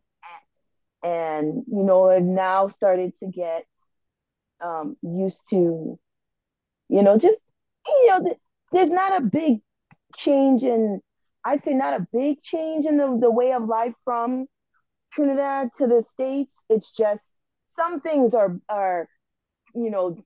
and 1.03 1.63
you 1.67 1.83
know 1.83 2.09
have 2.09 2.23
now 2.23 2.69
started 2.69 3.13
to 3.19 3.27
get 3.27 3.65
um, 4.63 4.95
used 5.01 5.41
to 5.49 5.99
you 6.88 7.03
know 7.03 7.17
just 7.17 7.39
you 7.89 8.07
know, 8.07 8.35
there's 8.71 8.89
not 8.89 9.17
a 9.17 9.25
big 9.25 9.59
change 10.19 10.63
in, 10.63 11.01
I'd 11.43 11.62
say 11.62 11.73
not 11.73 11.99
a 11.99 12.08
big 12.13 12.41
change 12.43 12.86
in 12.86 12.97
the, 12.97 13.17
the 13.19 13.32
way 13.32 13.53
of 13.53 13.65
life 13.65 13.93
from 14.03 14.45
Trinidad 15.12 15.69
to 15.77 15.88
the 15.88 16.03
States. 16.12 16.51
It's 16.69 16.95
just 16.95 17.23
some 17.75 18.01
things 18.01 18.34
are, 18.34 18.60
are, 18.69 19.08
you 19.73 19.89
know, 19.89 20.23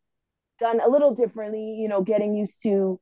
done 0.60 0.82
a 0.82 0.90
little 0.90 1.14
differently, 1.14 1.78
you 1.80 1.88
know, 1.88 2.02
getting 2.02 2.34
used 2.36 2.62
to, 2.64 3.00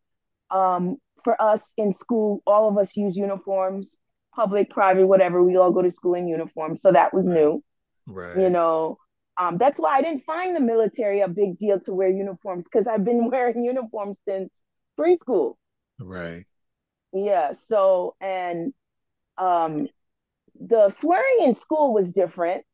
um, 0.51 0.97
for 1.23 1.41
us 1.41 1.71
in 1.77 1.93
school, 1.93 2.41
all 2.45 2.67
of 2.67 2.77
us 2.77 2.97
use 2.97 3.15
uniforms, 3.15 3.95
public, 4.35 4.69
private, 4.69 5.07
whatever. 5.07 5.43
We 5.43 5.55
all 5.57 5.71
go 5.71 5.81
to 5.81 5.91
school 5.91 6.15
in 6.15 6.27
uniform. 6.27 6.75
So 6.75 6.91
that 6.91 7.13
was 7.13 7.27
new. 7.27 7.63
Right. 8.07 8.37
You 8.37 8.49
know, 8.49 8.97
um, 9.39 9.57
that's 9.57 9.79
why 9.79 9.97
I 9.97 10.01
didn't 10.01 10.23
find 10.25 10.55
the 10.55 10.59
military 10.59 11.21
a 11.21 11.27
big 11.27 11.57
deal 11.57 11.79
to 11.81 11.93
wear 11.93 12.09
uniforms 12.09 12.65
because 12.65 12.87
I've 12.87 13.05
been 13.05 13.29
wearing 13.31 13.63
uniforms 13.63 14.17
since 14.27 14.49
preschool. 14.99 15.55
Right. 15.99 16.45
Yeah. 17.13 17.53
So, 17.53 18.15
and 18.21 18.73
um, 19.37 19.89
the 20.59 20.89
swearing 20.89 21.37
in 21.41 21.55
school 21.55 21.93
was 21.93 22.11
different. 22.11 22.65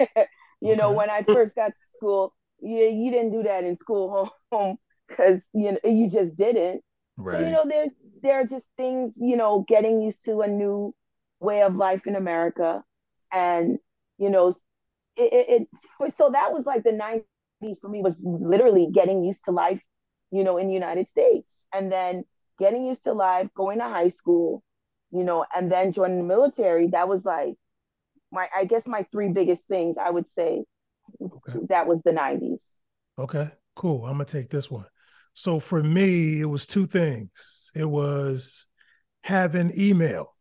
you 0.60 0.76
know, 0.76 0.92
when 0.92 1.10
I 1.10 1.26
first 1.32 1.54
got 1.54 1.68
to 1.68 1.74
school, 1.96 2.34
yeah, 2.60 2.86
you 2.88 3.10
didn't 3.10 3.32
do 3.32 3.42
that 3.44 3.64
in 3.64 3.76
school 3.78 4.30
home 4.52 4.76
because 5.08 5.40
you 5.52 5.72
know 5.72 5.78
you 5.84 6.10
just 6.10 6.36
didn't. 6.36 6.82
So, 7.30 7.38
you 7.38 7.50
know, 7.50 7.64
there 7.68 7.86
there 8.22 8.40
are 8.40 8.46
just 8.46 8.66
things, 8.76 9.12
you 9.16 9.36
know, 9.36 9.64
getting 9.68 10.00
used 10.00 10.24
to 10.26 10.40
a 10.40 10.48
new 10.48 10.94
way 11.40 11.62
of 11.62 11.76
life 11.76 12.02
in 12.06 12.16
America, 12.16 12.82
and 13.32 13.78
you 14.18 14.30
know, 14.30 14.56
it, 15.16 15.32
it, 15.32 15.68
it 16.02 16.14
so 16.18 16.30
that 16.32 16.52
was 16.52 16.64
like 16.66 16.84
the 16.84 16.92
90s 16.92 17.38
for 17.80 17.88
me 17.88 18.02
was 18.02 18.16
literally 18.22 18.88
getting 18.92 19.24
used 19.24 19.44
to 19.44 19.52
life, 19.52 19.54
you 20.30 20.44
know, 20.44 20.58
in 20.58 20.68
the 20.68 20.74
United 20.74 21.06
States, 21.10 21.46
and 21.72 21.90
then 21.90 22.24
getting 22.58 22.84
used 22.84 23.04
to 23.04 23.12
life, 23.12 23.48
going 23.56 23.78
to 23.78 23.84
high 23.84 24.08
school, 24.08 24.62
you 25.10 25.24
know, 25.24 25.44
and 25.54 25.70
then 25.70 25.92
joining 25.92 26.18
the 26.18 26.24
military. 26.24 26.88
That 26.88 27.08
was 27.08 27.24
like 27.24 27.54
my, 28.32 28.48
I 28.56 28.64
guess, 28.64 28.86
my 28.86 29.06
three 29.12 29.28
biggest 29.28 29.66
things. 29.66 29.96
I 30.00 30.10
would 30.10 30.30
say 30.30 30.64
Okay. 31.32 31.58
that 31.68 31.86
was 31.86 32.00
the 32.04 32.12
90s. 32.12 32.60
Okay. 33.18 33.50
Cool. 33.74 34.04
I'm 34.06 34.12
gonna 34.12 34.24
take 34.24 34.50
this 34.50 34.70
one. 34.70 34.86
So 35.34 35.60
for 35.60 35.82
me, 35.82 36.40
it 36.40 36.46
was 36.46 36.66
two 36.66 36.86
things. 36.86 37.70
It 37.74 37.84
was 37.84 38.66
having 39.22 39.72
email, 39.78 40.34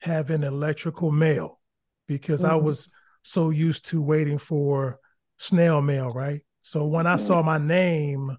having 0.00 0.42
electrical 0.42 1.10
mail, 1.10 1.60
because 2.08 2.44
I 2.44 2.54
Mhm. 2.54 2.56
was 2.56 2.88
so 3.22 3.50
used 3.50 3.86
to 3.88 4.02
waiting 4.02 4.38
for 4.38 4.98
snail 5.38 5.82
mail, 5.82 6.10
right? 6.12 6.42
So 6.62 6.86
when 6.86 7.06
I 7.06 7.16
Mhm. 7.16 7.18
saw 7.18 7.42
my 7.42 7.58
name 7.58 8.36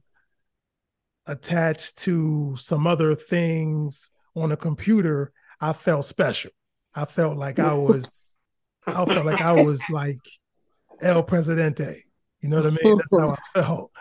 attached 1.25 1.97
to 1.99 2.55
some 2.57 2.87
other 2.87 3.15
things 3.15 4.09
on 4.35 4.51
a 4.51 4.57
computer, 4.57 5.31
I 5.61 5.73
felt 5.73 6.05
special. 6.05 6.51
I 6.95 7.05
felt 7.05 7.37
like 7.37 7.59
I 7.59 7.73
was, 7.73 8.37
I 8.85 9.05
felt 9.05 9.25
like 9.25 9.41
I 9.41 9.53
was 9.53 9.81
like 9.89 10.19
El 11.01 11.23
Presidente. 11.23 12.03
You 12.41 12.49
know 12.49 12.57
what 12.57 12.65
I 12.67 12.83
mean? 12.83 12.97
That's 12.97 13.19
how 13.19 13.35
I 13.35 13.37
felt. 13.61 13.91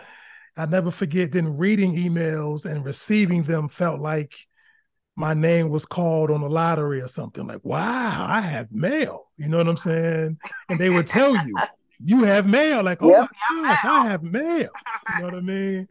I 0.55 0.65
never 0.65 0.91
forget 0.91 1.31
then 1.31 1.57
reading 1.57 1.95
emails 1.95 2.65
and 2.65 2.85
receiving 2.85 3.43
them 3.43 3.69
felt 3.69 3.99
like 3.99 4.33
my 5.15 5.33
name 5.33 5.69
was 5.69 5.85
called 5.85 6.31
on 6.31 6.41
the 6.41 6.49
lottery 6.49 7.01
or 7.01 7.07
something. 7.07 7.47
Like, 7.47 7.63
wow, 7.63 8.27
I 8.29 8.41
have 8.41 8.71
mail. 8.71 9.31
You 9.37 9.47
know 9.47 9.57
what 9.57 9.67
I'm 9.67 9.77
saying? 9.77 10.37
And 10.69 10.79
they 10.79 10.89
would 10.89 11.07
tell 11.07 11.35
you, 11.35 11.55
you 12.03 12.23
have 12.23 12.45
mail. 12.45 12.83
Like, 12.83 13.01
oh 13.01 13.09
Yep, 13.09 13.29
my 13.51 13.67
gosh, 13.67 13.85
I 13.85 14.07
have 14.09 14.23
mail. 14.23 14.69
You 15.09 15.19
know 15.19 15.25
what 15.25 15.35
I 15.35 15.41
mean? 15.41 15.87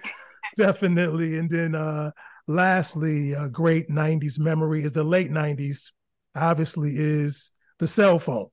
Definitely. 0.56 1.38
And 1.38 1.50
then 1.50 1.74
uh 1.74 2.10
lastly, 2.46 3.32
a 3.32 3.48
great 3.48 3.88
90s 3.88 4.38
memory 4.38 4.82
is 4.82 4.92
the 4.92 5.04
late 5.04 5.30
90s, 5.30 5.92
obviously, 6.34 6.92
is 6.96 7.52
the 7.78 7.86
cell 7.86 8.18
phones. 8.18 8.50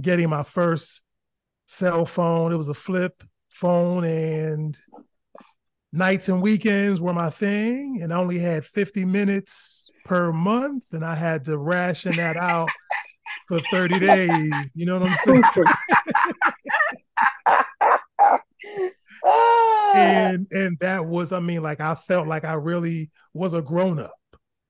Getting 0.00 0.28
my 0.30 0.42
first 0.42 1.02
cell 1.66 2.06
phone. 2.06 2.52
It 2.52 2.56
was 2.56 2.68
a 2.68 2.74
flip 2.74 3.22
phone 3.50 4.04
and 4.04 4.78
nights 5.92 6.28
and 6.28 6.42
weekends 6.42 7.00
were 7.00 7.14
my 7.14 7.30
thing 7.30 8.00
and 8.02 8.12
I 8.12 8.18
only 8.18 8.38
had 8.38 8.66
50 8.66 9.06
minutes 9.06 9.88
per 10.04 10.30
month 10.30 10.84
and 10.92 11.04
I 11.04 11.14
had 11.14 11.44
to 11.46 11.56
ration 11.56 12.12
that 12.16 12.36
out 12.36 12.68
for 13.48 13.60
30 13.70 13.98
days. 13.98 14.52
You 14.74 14.86
know 14.86 14.98
what 14.98 15.10
I'm 15.10 15.16
saying? 15.24 15.42
and 20.06 20.46
and 20.52 20.78
that 20.80 21.06
was 21.06 21.32
i 21.32 21.40
mean 21.40 21.62
like 21.62 21.80
i 21.80 21.94
felt 21.94 22.26
like 22.26 22.44
i 22.44 22.54
really 22.54 23.10
was 23.34 23.54
a 23.54 23.62
grown-up 23.62 24.12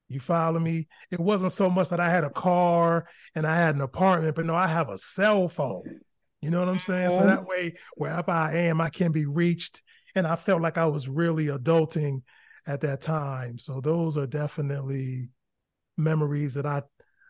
you 0.09 0.21
follow 0.21 0.61
me? 0.61 0.87
It 1.11 1.19
wasn't 1.19 1.51
so 1.51 1.69
much 1.69 1.89
that 1.89 1.99
i 1.99 2.09
had 2.09 2.23
a 2.25 2.31
car 2.31 3.09
and 3.35 3.45
i 3.47 3.57
had 3.57 3.75
an 3.75 3.81
apartment 3.81 4.37
but 4.37 4.47
no 4.47 4.55
i 4.55 4.67
have 4.69 4.89
a 4.89 4.99
cell 4.99 5.49
phone. 5.49 6.01
You 6.41 6.51
know 6.51 6.61
what 6.61 6.69
i'm 6.69 6.79
saying? 6.79 7.11
So 7.11 7.23
Mhm. 7.23 7.27
that 7.27 7.47
way 7.47 7.75
wherever 7.97 8.31
i 8.31 8.55
am 8.57 8.81
i 8.81 8.89
can 8.89 9.11
be 9.13 9.27
reached. 9.27 9.83
And 10.15 10.27
i 10.27 10.37
felt 10.37 10.63
like 10.63 10.79
i 10.79 10.87
was 10.87 11.09
really 11.09 11.47
adulting 11.47 12.23
at 12.69 12.81
that 12.83 13.01
time. 13.01 13.59
So 13.59 13.81
those 13.81 14.17
are 14.17 14.27
definitely 14.29 15.31
memories 15.97 16.55
that 16.55 16.67
i 16.67 16.83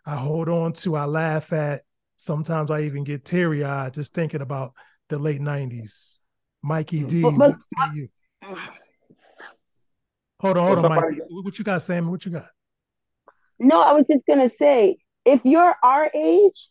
i 0.05 0.17
hold 0.17 0.49
on 0.49 0.73
to 0.75 0.97
i 0.97 1.05
laugh 1.07 1.53
at. 1.53 1.83
Sometimes 2.17 2.71
i 2.71 2.83
even 2.83 3.05
get 3.05 3.25
teary-eyed 3.25 3.95
just 3.95 4.13
thinking 4.15 4.43
about 4.43 4.73
the 5.09 5.19
late 5.19 5.41
90s 5.41 6.16
mikey 6.63 7.05
d 7.05 7.23
But- 7.23 7.39
but- 7.39 7.51
what 7.77 7.95
you 7.95 8.09
Hold 10.41 10.59
on, 10.59 10.67
hold 10.67 10.79
on, 10.85 10.89
Mike. 10.91 11.01
somebody- 11.01 11.21
What 11.35 11.45
what 11.47 11.59
you 11.59 11.65
got, 11.65 11.81
Sam? 11.83 12.11
What 12.11 12.25
you 12.27 12.33
got? 12.33 12.49
No, 13.59 13.81
I 13.81 13.93
was 13.93 14.05
just 14.11 14.25
gonna 14.29 14.49
say, 14.51 14.99
if 15.25 15.41
you're 15.45 15.75
our 15.83 16.11
age, 16.15 16.71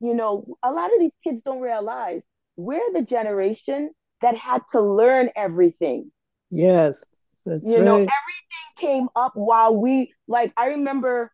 you 0.00 0.14
know, 0.14 0.56
a 0.62 0.72
lot 0.72 0.92
of 0.94 1.00
these 1.00 1.12
kids 1.22 1.42
don't 1.42 1.60
realize 1.60 2.22
we're 2.56 2.92
the 2.94 3.02
generation 3.02 3.90
that 4.22 4.36
had 4.36 4.62
to 4.72 4.80
learn 4.80 5.28
everything. 5.36 6.10
Yes, 6.50 7.04
that's 7.44 7.68
You 7.68 7.82
know, 7.82 7.96
everything 7.96 8.08
came 8.78 9.08
up 9.14 9.32
while 9.34 9.76
we 9.76 10.14
like 10.26 10.52
I 10.56 10.68
remember 10.68 11.30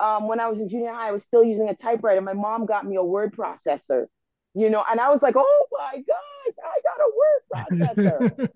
um 0.00 0.28
when 0.28 0.40
I 0.40 0.48
was 0.48 0.58
in 0.60 0.68
junior 0.70 0.92
high, 0.94 1.08
I 1.08 1.12
was 1.12 1.24
still 1.24 1.44
using 1.44 1.68
a 1.68 1.74
typewriter. 1.74 2.22
My 2.22 2.32
mom 2.32 2.64
got 2.64 2.86
me 2.86 2.96
a 2.96 3.04
word 3.04 3.36
processor, 3.36 4.06
you 4.54 4.68
know, 4.70 4.84
and 4.90 5.00
I 5.00 5.08
was 5.10 5.22
like, 5.22 5.34
oh 5.36 5.66
my 5.72 5.96
gosh, 5.96 6.54
I 6.64 6.80
got 6.82 7.00
a 7.00 7.10
word 7.16 7.96
processor. 7.96 8.48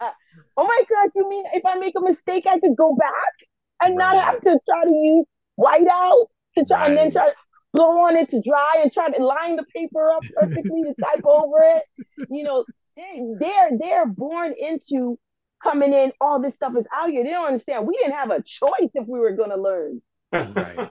oh 0.56 0.64
my 0.64 0.82
God, 0.88 1.10
you 1.14 1.28
mean 1.28 1.44
if 1.52 1.64
I 1.64 1.78
make 1.78 1.94
a 1.96 2.00
mistake, 2.00 2.46
I 2.48 2.58
could 2.58 2.76
go 2.76 2.96
back 2.96 3.48
and 3.82 3.96
not 3.96 4.24
have 4.24 4.40
to 4.40 4.58
try 4.68 4.84
to 4.84 4.94
use 4.94 5.26
whiteout 5.58 6.26
to 6.56 6.64
try 6.64 6.86
and 6.86 6.96
then 6.96 7.12
try 7.12 7.28
to 7.28 7.34
blow 7.72 7.98
on 8.00 8.16
it 8.16 8.28
to 8.30 8.40
dry 8.40 8.80
and 8.82 8.92
try 8.92 9.08
to 9.10 9.24
line 9.24 9.56
the 9.56 9.64
paper 9.74 10.10
up 10.12 10.24
perfectly 10.34 10.82
to 10.82 10.94
type 11.04 11.24
over 11.24 11.56
it. 11.60 11.84
You 12.28 12.42
know, 12.42 12.64
they, 12.96 13.22
they're 13.38 13.70
they're 13.78 14.06
born 14.06 14.54
into 14.58 15.18
coming 15.62 15.92
in. 15.92 16.12
All 16.20 16.40
this 16.40 16.54
stuff 16.54 16.72
is 16.76 16.86
out 16.92 17.10
here. 17.10 17.22
They 17.22 17.30
don't 17.30 17.46
understand. 17.46 17.86
We 17.86 17.94
didn't 17.94 18.14
have 18.14 18.30
a 18.30 18.42
choice 18.42 18.90
if 18.94 19.06
we 19.06 19.18
were 19.20 19.32
going 19.32 19.50
to 19.50 19.60
learn. 19.60 20.02
right. 20.32 20.90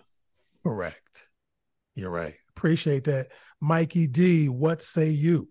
Correct. 0.64 1.28
You're 1.96 2.12
right. 2.12 2.36
Appreciate 2.56 3.06
that. 3.06 3.28
Mikey 3.66 4.06
D, 4.06 4.48
what 4.48 4.84
say 4.84 5.10
you? 5.10 5.50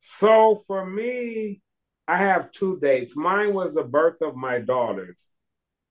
So 0.00 0.62
for 0.66 0.84
me, 0.84 1.62
I 2.06 2.18
have 2.18 2.52
two 2.52 2.78
dates. 2.78 3.16
Mine 3.16 3.54
was 3.54 3.72
the 3.72 3.84
birth 3.84 4.20
of 4.20 4.36
my 4.36 4.58
daughters. 4.58 5.26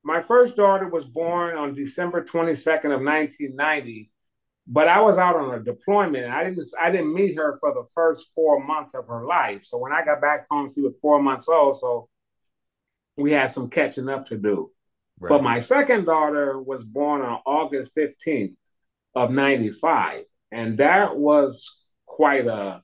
My 0.04 0.22
first 0.22 0.56
daughter 0.56 0.88
was 0.88 1.08
born 1.08 1.58
on 1.58 1.74
December 1.74 2.24
22nd 2.24 2.94
of 2.94 3.02
1990, 3.02 4.12
but 4.68 4.88
I 4.88 5.02
was 5.02 5.18
out 5.18 5.36
on 5.36 5.56
a 5.56 5.64
deployment 5.64 6.26
and 6.26 6.34
I 6.34 6.44
didn't 6.44 6.64
I 6.80 6.92
didn't 6.92 7.16
meet 7.16 7.36
her 7.38 7.58
for 7.60 7.74
the 7.74 7.88
first 7.92 8.28
four 8.36 8.64
months 8.64 8.94
of 8.94 9.08
her 9.08 9.26
life. 9.26 9.64
So 9.64 9.80
when 9.80 9.92
I 9.92 10.06
got 10.06 10.22
back 10.22 10.46
home, 10.52 10.70
she 10.72 10.82
was 10.82 11.00
four 11.00 11.20
months 11.20 11.50
old. 11.50 11.78
So 11.78 12.08
we 13.18 13.32
had 13.32 13.50
some 13.50 13.72
catching 13.72 14.10
up 14.10 14.28
to 14.28 14.38
do. 14.38 14.70
But 15.20 15.42
my 15.42 15.58
second 15.58 16.06
daughter 16.06 16.62
was 16.62 16.84
born 16.84 17.24
on 17.24 17.40
August 17.48 17.96
15th 17.96 18.54
of 19.16 19.32
95. 19.32 20.26
And 20.52 20.78
that 20.80 21.18
was 21.18 21.76
quite 22.06 22.48
a 22.48 22.82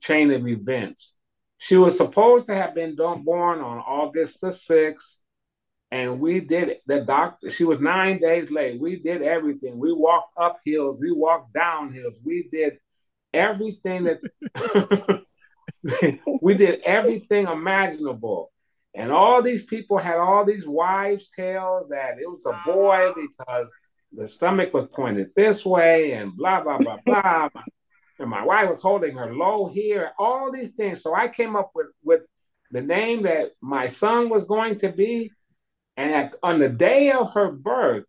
chain 0.00 0.30
of 0.30 0.46
events. 0.46 1.12
She 1.58 1.76
was 1.76 1.96
supposed 1.96 2.46
to 2.46 2.54
have 2.54 2.74
been 2.74 2.94
born 2.94 3.60
on 3.60 3.78
August 3.78 4.40
the 4.40 4.48
6th. 4.48 5.16
And 5.90 6.20
we 6.20 6.40
did 6.40 6.68
it. 6.68 6.82
The 6.86 7.00
doctor, 7.00 7.50
she 7.50 7.64
was 7.64 7.78
nine 7.78 8.18
days 8.18 8.50
late. 8.50 8.80
We 8.80 8.96
did 8.96 9.22
everything. 9.22 9.78
We 9.78 9.92
walked 9.92 10.36
up 10.36 10.58
hills, 10.64 10.98
we 11.00 11.12
walked 11.12 11.52
down 11.52 11.92
hills, 11.92 12.18
we 12.24 12.48
did 12.50 12.78
everything 13.32 14.04
that 14.04 15.24
we 16.42 16.54
did 16.54 16.80
everything 16.84 17.46
imaginable. 17.46 18.50
And 18.94 19.10
all 19.10 19.42
these 19.42 19.64
people 19.64 19.98
had 19.98 20.16
all 20.16 20.44
these 20.44 20.66
wives' 20.66 21.28
tales 21.34 21.88
that 21.88 22.16
it 22.20 22.28
was 22.28 22.46
a 22.46 22.60
boy 22.64 23.12
because 23.14 23.70
the 24.16 24.26
stomach 24.26 24.72
was 24.72 24.86
pointed 24.86 25.30
this 25.34 25.64
way 25.64 26.12
and 26.12 26.36
blah, 26.36 26.62
blah, 26.62 26.78
blah, 26.78 26.98
blah. 27.04 27.48
And 28.18 28.30
my 28.30 28.44
wife 28.44 28.68
was 28.70 28.80
holding 28.80 29.16
her 29.16 29.34
low 29.34 29.66
here, 29.66 30.12
all 30.18 30.52
these 30.52 30.70
things. 30.70 31.02
So 31.02 31.14
I 31.14 31.28
came 31.28 31.56
up 31.56 31.72
with, 31.74 31.88
with 32.02 32.22
the 32.70 32.80
name 32.80 33.24
that 33.24 33.52
my 33.60 33.86
son 33.86 34.28
was 34.28 34.44
going 34.44 34.78
to 34.80 34.90
be. 34.90 35.32
And 35.96 36.12
at, 36.12 36.36
on 36.42 36.58
the 36.58 36.68
day 36.68 37.12
of 37.12 37.32
her 37.32 37.50
birth, 37.50 38.04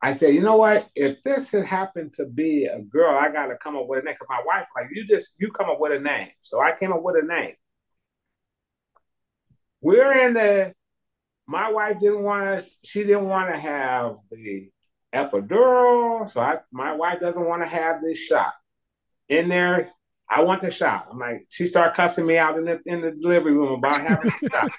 I 0.00 0.12
said, 0.12 0.34
you 0.34 0.40
know 0.40 0.56
what? 0.56 0.88
If 0.94 1.22
this 1.24 1.50
had 1.50 1.66
happened 1.66 2.14
to 2.14 2.26
be 2.26 2.64
a 2.64 2.80
girl, 2.80 3.16
I 3.16 3.30
got 3.30 3.46
to 3.46 3.56
come 3.56 3.76
up 3.76 3.86
with 3.86 4.00
a 4.00 4.04
name. 4.04 4.16
Cause 4.18 4.28
my 4.28 4.42
wife, 4.44 4.68
like, 4.76 4.86
you 4.92 5.04
just 5.04 5.32
you 5.38 5.50
come 5.50 5.68
up 5.68 5.80
with 5.80 5.92
a 5.92 5.98
name. 5.98 6.30
So 6.40 6.60
I 6.60 6.72
came 6.78 6.92
up 6.92 7.02
with 7.02 7.16
a 7.22 7.26
name. 7.26 7.54
We're 9.80 10.26
in 10.26 10.34
the. 10.34 10.74
My 11.46 11.70
wife 11.70 12.00
didn't 12.00 12.22
want 12.22 12.60
to. 12.60 12.66
She 12.84 13.04
didn't 13.04 13.28
want 13.28 13.52
to 13.52 13.58
have 13.58 14.16
the 14.30 14.70
epidural. 15.14 16.28
So 16.28 16.40
I, 16.40 16.58
my 16.72 16.94
wife 16.94 17.20
doesn't 17.20 17.44
want 17.44 17.62
to 17.62 17.68
have 17.68 18.02
this 18.02 18.18
shot. 18.18 18.52
In 19.28 19.48
there, 19.48 19.90
I 20.28 20.42
want 20.42 20.62
the 20.62 20.70
shot. 20.70 21.08
I'm 21.10 21.18
like, 21.18 21.46
she 21.48 21.66
started 21.66 21.94
cussing 21.94 22.26
me 22.26 22.38
out 22.38 22.58
in 22.58 22.64
the 22.64 22.80
in 22.86 23.00
the 23.00 23.10
delivery 23.10 23.52
room 23.52 23.72
about 23.72 24.00
having 24.00 24.32
the 24.40 24.50
shot. 24.50 24.70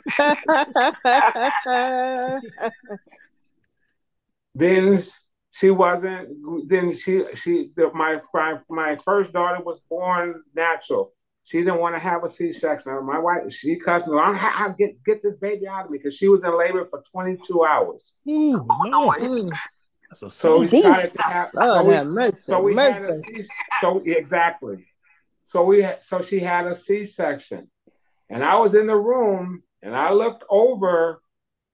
then 4.55 5.03
she 5.51 5.69
wasn't. 5.69 6.67
Then 6.67 6.91
she 6.91 7.23
she 7.35 7.71
the, 7.75 7.91
my 7.93 8.19
my 8.33 8.59
my 8.69 8.95
first 8.95 9.33
daughter 9.33 9.63
was 9.63 9.81
born 9.89 10.41
natural. 10.53 11.13
She 11.45 11.59
didn't 11.59 11.77
want 11.79 11.93
to 11.93 11.99
have 11.99 12.23
a 12.23 12.29
C-section. 12.29 13.05
My 13.05 13.19
wife, 13.19 13.51
she 13.53 13.75
cussed 13.75 14.07
me. 14.07 14.17
I, 14.17 14.31
I 14.33 14.73
get 14.75 15.03
get 15.03 15.21
this 15.21 15.35
baby 15.35 15.67
out 15.67 15.85
of 15.85 15.91
me 15.91 15.99
because 15.99 16.15
she 16.15 16.27
was 16.27 16.43
in 16.43 16.57
labor 16.57 16.83
for 16.85 17.03
22 17.11 17.63
hours. 17.63 18.15
Ooh, 18.27 18.65
Lord. 18.85 19.51
That's 20.09 20.23
a 20.23 20.31
so 20.31 20.61
we 20.61 20.67
decided 20.67 21.11
to 21.13 21.21
have. 21.21 21.51
Oh, 21.55 21.77
so 21.77 21.83
we, 21.83 22.03
mercy, 22.09 22.37
so 22.41 22.61
we 22.61 22.73
mercy. 22.73 22.99
had 22.99 23.39
a 23.39 23.43
C. 23.43 23.49
So 23.79 24.01
exactly. 24.05 24.87
So 25.43 25.63
we 25.63 25.83
had, 25.83 26.03
so 26.03 26.23
she 26.23 26.39
had 26.39 26.65
a 26.65 26.73
C-section, 26.73 27.69
and 28.27 28.43
I 28.43 28.55
was 28.55 28.73
in 28.73 28.87
the 28.87 28.95
room 28.95 29.61
and 29.83 29.95
I 29.95 30.11
looked 30.13 30.43
over 30.49 31.21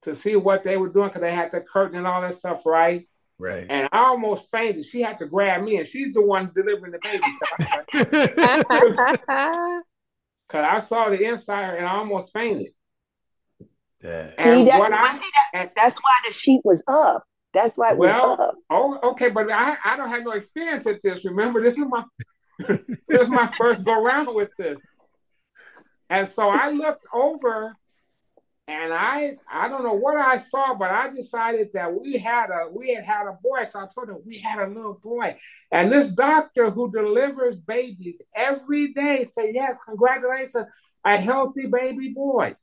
to 0.01 0.13
see 0.13 0.35
what 0.35 0.65
they 0.65 0.75
were 0.75 0.89
doing 0.89 1.07
because 1.07 1.21
they 1.21 1.33
had 1.33 1.51
the 1.51 1.61
curtain 1.61 1.97
and 1.97 2.05
all 2.05 2.21
that 2.21 2.33
stuff, 2.33 2.65
right? 2.65 3.07
Right. 3.41 3.65
And 3.67 3.89
I 3.91 4.05
almost 4.05 4.51
fainted. 4.51 4.85
She 4.85 5.01
had 5.01 5.17
to 5.17 5.25
grab 5.25 5.63
me, 5.63 5.77
and 5.77 5.87
she's 5.87 6.13
the 6.13 6.21
one 6.21 6.51
delivering 6.55 6.93
the 6.93 6.99
baby. 7.03 7.23
Because 10.47 10.65
I 10.69 10.79
saw 10.79 11.09
the 11.09 11.23
inside 11.23 11.75
and 11.75 11.85
I 11.85 11.93
almost 11.93 12.33
fainted. 12.33 12.73
And 14.03 14.33
see, 14.37 14.65
that, 14.65 14.79
what 14.79 14.91
I, 14.91 15.09
see 15.09 15.29
that, 15.53 15.71
that's 15.77 15.95
why 15.95 16.11
the 16.27 16.33
sheet 16.33 16.59
was 16.65 16.83
up. 16.89 17.23
That's 17.53 17.77
why 17.77 17.91
it 17.91 17.97
well, 17.97 18.31
was 18.31 18.49
up. 18.49 18.55
Oh, 18.69 19.11
okay, 19.11 19.29
but 19.29 19.49
I, 19.49 19.77
I 19.85 19.95
don't 19.95 20.09
have 20.09 20.25
no 20.25 20.31
experience 20.31 20.85
at 20.87 21.01
this. 21.01 21.23
Remember, 21.23 21.61
this 21.61 21.77
is 21.77 21.85
my 21.87 22.03
this 22.67 23.21
is 23.21 23.29
my 23.29 23.49
first 23.57 23.85
go 23.85 24.03
round 24.03 24.27
with 24.35 24.49
this. 24.57 24.77
And 26.09 26.27
so 26.27 26.49
I 26.49 26.71
looked 26.71 27.05
over 27.13 27.73
and 28.71 28.93
I 28.93 29.35
I 29.51 29.67
don't 29.67 29.83
know 29.83 29.93
what 29.93 30.15
I 30.15 30.37
saw, 30.37 30.73
but 30.75 30.91
I 30.91 31.09
decided 31.13 31.71
that 31.73 31.93
we 31.93 32.17
had 32.17 32.49
a 32.49 32.71
we 32.71 32.93
had 32.93 33.03
had 33.03 33.27
a 33.27 33.37
boy. 33.43 33.63
So 33.65 33.79
I 33.79 33.87
told 33.93 34.07
her 34.07 34.17
we 34.25 34.37
had 34.37 34.59
a 34.59 34.67
little 34.67 34.99
boy. 35.03 35.37
And 35.71 35.91
this 35.91 36.07
doctor 36.07 36.69
who 36.69 36.89
delivers 36.91 37.57
babies 37.57 38.21
every 38.33 38.93
day 38.93 39.25
said, 39.25 39.49
Yes, 39.53 39.77
congratulations, 39.85 40.67
a 41.03 41.17
healthy 41.17 41.67
baby 41.67 42.13
boy. 42.15 42.55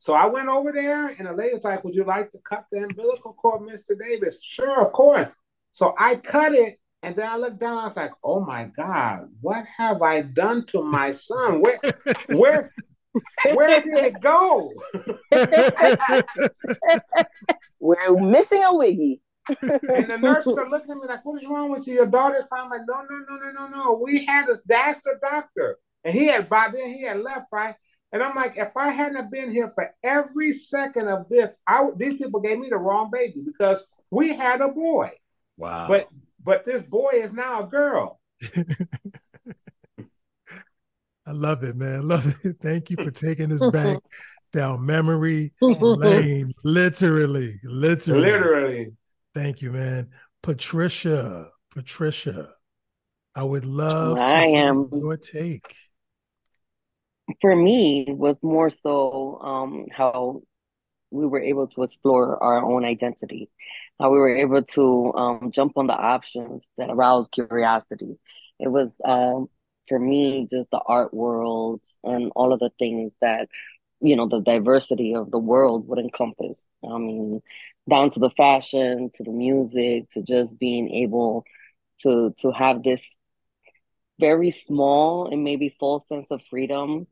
So 0.00 0.14
I 0.14 0.26
went 0.26 0.48
over 0.48 0.72
there 0.72 1.08
and 1.08 1.28
the 1.28 1.32
lady 1.32 1.54
was 1.54 1.64
like, 1.64 1.84
Would 1.84 1.94
you 1.94 2.04
like 2.04 2.32
to 2.32 2.38
cut 2.38 2.66
the 2.72 2.78
umbilical 2.78 3.34
cord, 3.34 3.62
Mr. 3.62 3.96
Davis? 3.96 4.42
Sure, 4.42 4.84
of 4.84 4.92
course. 4.92 5.32
So 5.72 5.94
I 5.96 6.16
cut 6.16 6.54
it 6.54 6.80
and 7.04 7.14
then 7.14 7.28
I 7.28 7.36
looked 7.36 7.60
down, 7.60 7.78
I 7.78 7.86
was 7.86 7.96
like, 7.96 8.10
oh 8.24 8.40
my 8.40 8.64
God, 8.64 9.28
what 9.40 9.64
have 9.76 10.02
I 10.02 10.22
done 10.22 10.66
to 10.66 10.82
my 10.82 11.12
son? 11.12 11.62
Where 11.62 11.78
where 12.30 12.72
where 13.54 13.80
did 13.80 13.98
it 13.98 14.20
go? 14.20 14.72
We're 17.80 18.16
missing 18.18 18.62
a 18.64 18.74
wiggy. 18.74 19.20
and 19.48 20.10
the 20.10 20.18
nurse 20.20 20.42
started 20.42 20.70
looking 20.70 20.90
at 20.90 20.96
me 20.98 21.06
like, 21.08 21.24
what 21.24 21.42
is 21.42 21.48
wrong 21.48 21.70
with 21.70 21.86
you? 21.86 21.94
Your 21.94 22.06
daughter's 22.06 22.46
fine. 22.48 22.64
I'm 22.64 22.70
like, 22.70 22.82
no, 22.86 23.02
no, 23.02 23.24
no, 23.28 23.36
no, 23.36 23.50
no, 23.52 23.68
no. 23.68 24.00
We 24.02 24.26
had 24.26 24.48
a 24.48 24.58
that's 24.66 25.00
the 25.02 25.14
doctor. 25.22 25.78
And 26.04 26.14
he 26.14 26.26
had 26.26 26.48
by 26.48 26.68
then 26.72 26.88
he 26.90 27.02
had 27.02 27.20
left, 27.20 27.46
right? 27.50 27.74
And 28.12 28.22
I'm 28.22 28.34
like, 28.34 28.54
if 28.56 28.76
I 28.76 28.90
hadn't 28.90 29.30
been 29.30 29.50
here 29.50 29.68
for 29.68 29.90
every 30.02 30.52
second 30.52 31.08
of 31.08 31.28
this, 31.28 31.58
I 31.66 31.86
these 31.96 32.18
people 32.18 32.40
gave 32.40 32.58
me 32.58 32.68
the 32.70 32.76
wrong 32.76 33.10
baby 33.12 33.42
because 33.44 33.84
we 34.10 34.34
had 34.34 34.60
a 34.60 34.68
boy. 34.68 35.10
Wow. 35.56 35.88
But 35.88 36.08
but 36.42 36.64
this 36.64 36.82
boy 36.82 37.10
is 37.14 37.32
now 37.32 37.64
a 37.64 37.66
girl. 37.66 38.20
I 41.28 41.32
love 41.32 41.62
it, 41.62 41.76
man. 41.76 41.96
I 41.96 41.98
love 42.02 42.34
it. 42.42 42.56
Thank 42.62 42.90
you 42.90 42.96
for 42.96 43.10
taking 43.10 43.52
us 43.52 43.64
back 43.70 43.98
down 44.52 44.84
memory 44.84 45.52
lane. 45.60 46.54
Literally, 46.64 47.56
literally. 47.64 48.20
Literally. 48.20 48.92
Thank 49.34 49.60
you, 49.60 49.72
man. 49.72 50.08
Patricia, 50.42 51.48
Patricia, 51.70 52.50
I 53.34 53.44
would 53.44 53.66
love 53.66 54.18
I 54.18 54.46
to 54.46 54.52
am 54.52 54.88
your 54.92 55.16
take. 55.16 55.74
For 57.42 57.54
me, 57.54 58.06
was 58.08 58.42
more 58.42 58.70
so 58.70 59.38
um, 59.42 59.86
how 59.92 60.40
we 61.10 61.26
were 61.26 61.42
able 61.42 61.66
to 61.68 61.82
explore 61.82 62.42
our 62.42 62.62
own 62.62 62.84
identity 62.84 63.50
how 64.00 64.10
we 64.10 64.18
were 64.18 64.36
able 64.36 64.62
to 64.62 65.12
um, 65.14 65.50
jump 65.50 65.76
on 65.76 65.86
the 65.86 65.94
options 65.94 66.66
that 66.76 66.90
aroused 66.90 67.32
curiosity. 67.32 68.18
It 68.60 68.68
was 68.68 68.94
um, 69.04 69.48
for 69.88 69.98
me 69.98 70.46
just 70.50 70.70
the 70.70 70.80
art 70.86 71.12
worlds 71.14 71.98
and 72.04 72.32
all 72.36 72.52
of 72.52 72.60
the 72.60 72.70
things 72.78 73.12
that 73.20 73.48
you 74.00 74.16
know 74.16 74.28
the 74.28 74.40
diversity 74.40 75.14
of 75.14 75.30
the 75.30 75.38
world 75.38 75.88
would 75.88 75.98
encompass. 75.98 76.64
I 76.84 76.98
mean, 76.98 77.42
down 77.90 78.10
to 78.10 78.20
the 78.20 78.30
fashion, 78.30 79.10
to 79.14 79.24
the 79.24 79.30
music, 79.32 80.10
to 80.10 80.22
just 80.22 80.58
being 80.58 80.90
able 80.90 81.44
to 82.02 82.34
to 82.40 82.52
have 82.52 82.82
this 82.82 83.04
very 84.20 84.50
small 84.50 85.28
and 85.32 85.44
maybe 85.44 85.74
full 85.78 86.00
sense 86.08 86.26
of 86.30 86.40
freedom 86.50 87.06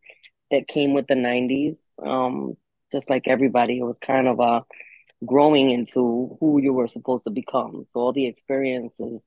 that 0.50 0.68
came 0.68 0.92
with 0.94 1.06
the 1.06 1.14
90s 1.14 1.76
um, 2.04 2.56
just 2.92 3.10
like 3.10 3.28
everybody 3.28 3.78
it 3.78 3.84
was 3.84 3.98
kind 3.98 4.28
of 4.28 4.40
a 4.40 4.64
growing 5.24 5.70
into 5.70 6.36
who 6.40 6.60
you 6.60 6.72
were 6.72 6.88
supposed 6.88 7.24
to 7.24 7.30
become. 7.30 7.86
So 7.90 8.00
all 8.00 8.12
the 8.12 8.26
experiences 8.26 9.22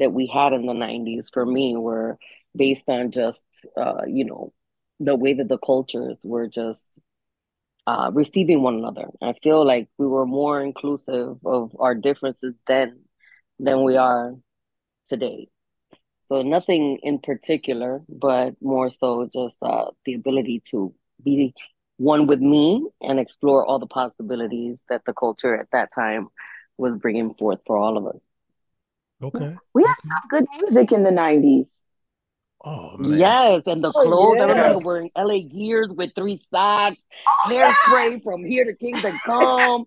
that 0.00 0.12
we 0.12 0.26
had 0.26 0.54
in 0.54 0.66
the 0.66 0.74
90s 0.74 1.30
for 1.32 1.46
me 1.46 1.76
were 1.76 2.18
based 2.56 2.88
on 2.88 3.12
just 3.12 3.44
uh, 3.76 4.02
you 4.08 4.24
know 4.26 4.52
the 5.00 5.16
way 5.16 5.34
that 5.34 5.48
the 5.48 5.58
cultures 5.58 6.20
were 6.24 6.48
just 6.48 6.98
uh, 7.86 8.10
receiving 8.14 8.62
one 8.62 8.76
another. 8.76 9.08
I 9.22 9.34
feel 9.42 9.64
like 9.66 9.88
we 9.98 10.06
were 10.06 10.26
more 10.26 10.60
inclusive 10.60 11.38
of 11.44 11.76
our 11.78 11.94
differences 11.94 12.54
then 12.66 13.00
than 13.58 13.84
we 13.84 13.96
are 13.96 14.34
today. 15.08 15.48
So 16.28 16.42
nothing 16.42 17.00
in 17.02 17.18
particular, 17.18 18.02
but 18.08 18.54
more 18.62 18.90
so 18.90 19.28
just 19.32 19.58
uh, 19.62 19.86
the 20.04 20.14
ability 20.14 20.62
to 20.70 20.94
be 21.24 21.54
one 21.98 22.26
with 22.26 22.40
me 22.40 22.86
and 23.02 23.20
explore 23.20 23.66
all 23.66 23.78
the 23.78 23.86
possibilities 23.86 24.80
that 24.88 25.04
the 25.04 25.12
culture 25.12 25.56
at 25.56 25.70
that 25.72 25.90
time 25.94 26.28
was 26.78 26.96
bringing 26.96 27.34
forth 27.34 27.60
for 27.66 27.76
all 27.76 27.98
of 27.98 28.06
us. 28.06 28.20
Okay. 29.22 29.56
We 29.74 29.84
had 29.84 29.96
some 30.02 30.28
good 30.30 30.46
music 30.58 30.92
in 30.92 31.02
the 31.02 31.10
90s. 31.10 31.66
Oh 32.62 32.94
man. 32.98 33.18
Yes, 33.18 33.62
and 33.66 33.82
the 33.82 33.88
oh, 33.88 33.92
clothes. 33.92 34.34
Yes. 34.36 34.42
I 34.42 34.52
remember 34.52 34.78
wearing 34.80 35.10
LA 35.16 35.38
Gears 35.38 35.88
with 35.88 36.10
three 36.14 36.42
socks, 36.52 36.98
oh, 37.26 37.48
hairspray 37.48 38.10
yes. 38.10 38.22
from 38.22 38.44
here 38.44 38.66
to 38.66 38.74
Kingdom 38.74 39.18
Come. 39.24 39.86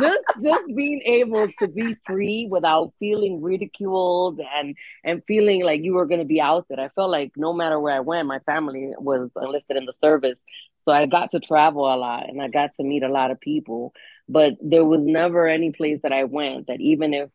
just 0.00 0.22
just 0.42 0.64
being 0.74 1.02
able 1.04 1.48
to 1.58 1.68
be 1.68 1.96
free 2.06 2.48
without 2.50 2.94
feeling 2.98 3.42
ridiculed 3.42 4.40
and 4.56 4.74
and 5.04 5.22
feeling 5.28 5.64
like 5.64 5.82
you 5.82 5.92
were 5.92 6.06
gonna 6.06 6.24
be 6.24 6.40
ousted. 6.40 6.78
I 6.78 6.88
felt 6.88 7.10
like 7.10 7.32
no 7.36 7.52
matter 7.52 7.78
where 7.78 7.94
I 7.94 8.00
went, 8.00 8.26
my 8.26 8.38
family 8.40 8.92
was 8.96 9.28
enlisted 9.40 9.76
in 9.76 9.84
the 9.84 9.92
service. 9.92 10.38
So 10.78 10.92
I 10.92 11.04
got 11.04 11.32
to 11.32 11.40
travel 11.40 11.82
a 11.82 11.96
lot 11.96 12.30
and 12.30 12.40
I 12.40 12.48
got 12.48 12.74
to 12.76 12.84
meet 12.84 13.02
a 13.02 13.12
lot 13.12 13.32
of 13.32 13.40
people. 13.40 13.92
But 14.30 14.54
there 14.62 14.84
was 14.84 15.04
never 15.04 15.46
any 15.46 15.72
place 15.72 16.00
that 16.02 16.12
I 16.12 16.24
went 16.24 16.68
that 16.68 16.80
even 16.80 17.12
if 17.12 17.28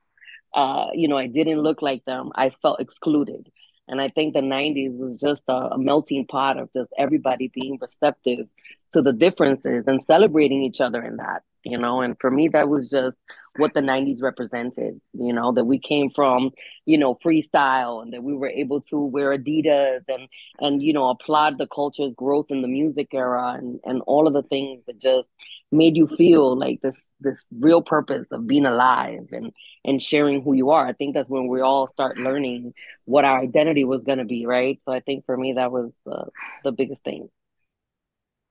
uh, 0.54 0.88
you 0.94 1.08
know, 1.08 1.18
I 1.18 1.28
didn't 1.28 1.62
look 1.62 1.82
like 1.82 2.06
them, 2.06 2.32
I 2.36 2.52
felt 2.62 2.80
excluded 2.80 3.50
and 3.90 4.00
I 4.00 4.08
think 4.08 4.34
the 4.34 4.42
90s 4.42 4.98
was 4.98 5.20
just 5.20 5.42
a, 5.48 5.74
a, 5.74 5.78
melting 5.78 6.28
pot 6.28 6.60
of 6.60 6.72
just 6.74 6.92
everybody 6.98 7.52
being 7.54 7.80
receptive 7.82 8.48
to 8.94 9.02
the 9.02 9.12
differences 9.12 9.86
and 9.88 10.04
celebrating 10.06 10.62
each 10.62 10.80
other 10.80 11.04
in 11.04 11.18
that, 11.18 11.42
you 11.64 11.78
know. 11.78 12.02
And 12.02 12.16
for 12.20 12.30
me, 12.30 12.50
that 12.50 12.70
was 12.70 12.92
just 12.92 13.18
what 13.58 13.74
the 13.74 13.82
90s 13.82 14.22
represented, 14.22 15.02
you 15.14 15.34
know, 15.34 15.52
that 15.54 15.66
we 15.66 15.80
came 15.80 16.12
from, 16.12 16.52
you 16.86 17.00
know, 17.00 17.16
freestyle 17.16 18.04
and 18.04 18.14
that 18.14 18.24
we 18.24 18.36
were 18.36 18.50
able 18.50 18.82
to 18.82 19.00
wear 19.00 19.36
Adidas 19.36 20.04
and, 20.08 20.28
and 20.60 20.84
you 20.84 20.94
know, 20.94 21.10
applaud 21.10 21.58
the 21.58 21.68
culture's 21.68 22.14
growth 22.14 22.48
in 22.50 22.62
the 22.62 22.68
music 22.68 23.08
era 23.14 23.56
and, 23.58 23.80
and 23.86 24.02
all 24.06 24.28
of 24.28 24.34
the 24.34 24.44
things 24.44 24.84
that 24.86 25.00
just 25.00 25.30
made 25.72 25.98
you 25.98 26.08
feel 26.16 26.56
like 26.56 26.80
this 26.82 26.96
this 27.22 27.38
real 27.60 27.82
purpose 27.82 28.28
of 28.32 28.48
being 28.48 28.66
alive 28.66 29.28
and 29.32 29.52
and 29.84 30.02
sharing 30.02 30.42
who 30.42 30.54
you 30.54 30.70
are 30.70 30.88
i 30.88 30.94
think 30.94 31.14
that's 31.14 31.30
when 31.30 31.48
we 31.48 31.62
all 31.62 31.88
start 31.88 32.18
learning 32.18 32.74
what 33.06 33.26
our 33.26 33.40
identity 33.40 33.84
was 33.84 34.04
going 34.04 34.18
to 34.18 34.26
be 34.26 34.46
right 34.46 34.80
so 34.84 34.92
i 34.92 35.00
think 35.00 35.26
for 35.26 35.36
me 35.36 35.54
that 35.54 35.72
was 35.72 35.92
the 36.06 36.26
the 36.64 36.72
biggest 36.72 37.04
thing 37.04 37.30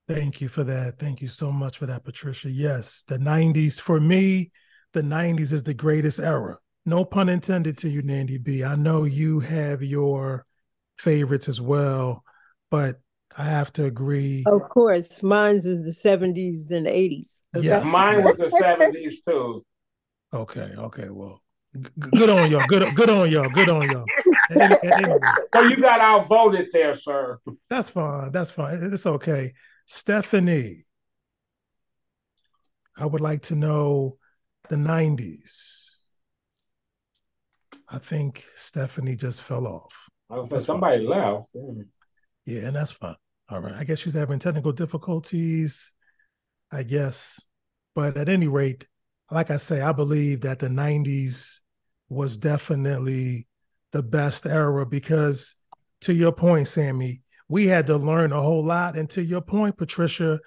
Thank 0.09 0.41
you 0.41 0.49
for 0.49 0.65
that. 0.65 0.99
Thank 0.99 1.21
you 1.21 1.29
so 1.29 1.53
much 1.53 1.77
for 1.77 1.85
that, 1.85 2.03
Patricia. 2.03 2.49
Yes, 2.49 3.05
the 3.07 3.19
90s, 3.19 3.79
for 3.79 4.01
me, 4.01 4.51
the 4.95 5.03
90s 5.03 5.53
is 5.53 5.65
the 5.65 5.75
greatest 5.75 6.19
era. 6.19 6.57
No 6.87 7.05
pun 7.05 7.29
intended 7.29 7.77
to 7.79 7.91
you, 7.91 8.01
Nandy 8.01 8.39
B. 8.39 8.65
I 8.65 8.75
know 8.75 9.05
you 9.05 9.41
have 9.41 9.83
your 9.83 10.47
favorites 10.97 11.47
as 11.47 11.61
well, 11.61 12.25
but 12.71 13.01
I 13.39 13.45
have 13.45 13.73
to 13.75 13.85
agree. 13.85 14.43
Of 14.49 14.69
course, 14.69 15.23
mine's 15.23 15.65
is 15.65 15.85
the 15.85 16.09
70s 16.09 16.73
and 16.73 16.89
80s. 16.89 17.43
Okay? 17.57 17.67
Yes. 17.67 17.87
Mine 17.87 18.25
was 18.25 18.37
the 18.37 18.47
70s 18.63 19.25
too. 19.25 19.65
Okay, 20.35 20.73
okay, 20.77 21.09
well, 21.09 21.41
g- 21.81 21.89
good 22.01 22.31
on 22.31 22.51
y'all. 22.51 22.67
Good, 22.67 22.97
good 22.97 23.09
on 23.09 23.31
y'all. 23.31 23.49
Good 23.49 23.71
on 23.71 23.89
y'all. 23.89 24.05
Anyway. 24.51 25.19
So 25.55 25.63
you 25.63 25.77
got 25.77 26.01
outvoted 26.01 26.69
there, 26.73 26.95
sir. 26.95 27.39
That's 27.71 27.89
fine. 27.89 28.33
That's 28.33 28.51
fine. 28.51 28.91
It's 28.93 29.07
okay. 29.07 29.53
Stephanie, 29.87 30.87
I 32.97 33.07
would 33.07 33.21
like 33.21 33.43
to 33.43 33.55
know 33.55 34.19
the 34.69 34.77
90s. 34.77 35.53
I 37.89 37.99
think 37.99 38.47
Stephanie 38.57 39.15
just 39.17 39.43
fell 39.43 39.67
off. 39.67 39.95
Oh, 40.29 40.45
that's 40.45 40.67
somebody 40.67 41.07
fine. 41.07 41.09
left. 41.09 41.47
Yeah, 42.45 42.67
and 42.67 42.77
that's 42.77 42.93
fine. 42.93 43.15
All 43.51 43.61
right. 43.61 43.75
I 43.75 43.85
guess 43.85 44.01
she's 44.01 44.15
having 44.15 44.39
technical 44.39 44.73
difficulties, 44.73 45.95
I 46.71 46.83
guess. 46.83 47.41
But 47.95 48.17
at 48.17 48.29
any 48.29 48.47
rate, 48.47 48.87
like 49.31 49.51
I 49.51 49.57
say, 49.57 49.81
I 49.81 49.93
believe 49.93 50.43
that 50.43 50.59
the 50.59 50.69
90s 50.69 51.61
was 52.09 52.37
definitely 52.37 53.47
the 53.93 54.03
best 54.03 54.47
era 54.47 54.85
because, 54.85 55.55
to 56.03 56.13
your 56.13 56.33
point, 56.33 56.69
Sammy, 56.69 57.23
we 57.49 57.67
had 57.67 57.87
to 57.87 57.97
learn 57.97 58.33
a 58.33 58.41
whole 58.41 58.63
lot. 58.63 58.97
And 58.97 59.09
to 59.11 59.23
your 59.23 59.41
point, 59.41 59.79
Patricia, 59.79 60.41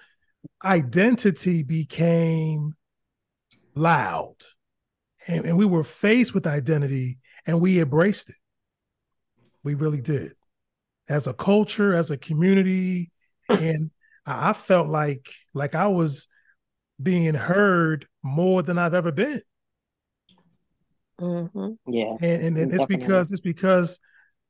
identity 0.64 1.62
became 1.62 2.74
loud. 3.74 4.36
And, 5.26 5.44
and 5.44 5.56
we 5.56 5.64
were 5.64 5.84
faced 5.84 6.34
with 6.34 6.46
identity 6.46 7.18
and 7.46 7.60
we 7.60 7.80
embraced 7.80 8.30
it. 8.30 8.36
We 9.64 9.74
really 9.74 10.00
did. 10.00 10.34
As 11.12 11.26
a 11.26 11.34
culture, 11.34 11.94
as 11.94 12.10
a 12.10 12.16
community. 12.16 13.10
And 13.48 13.90
I 14.24 14.54
felt 14.54 14.88
like 14.88 15.28
like 15.52 15.74
I 15.74 15.88
was 15.88 16.26
being 17.02 17.34
heard 17.34 18.06
more 18.22 18.62
than 18.62 18.78
I've 18.78 18.94
ever 18.94 19.12
been. 19.12 19.42
Mm-hmm. 21.20 21.92
Yeah. 21.92 22.16
And, 22.20 22.42
and, 22.42 22.56
and 22.56 22.72
it's 22.72 22.86
because 22.86 23.30
it's 23.30 23.42
because 23.42 23.98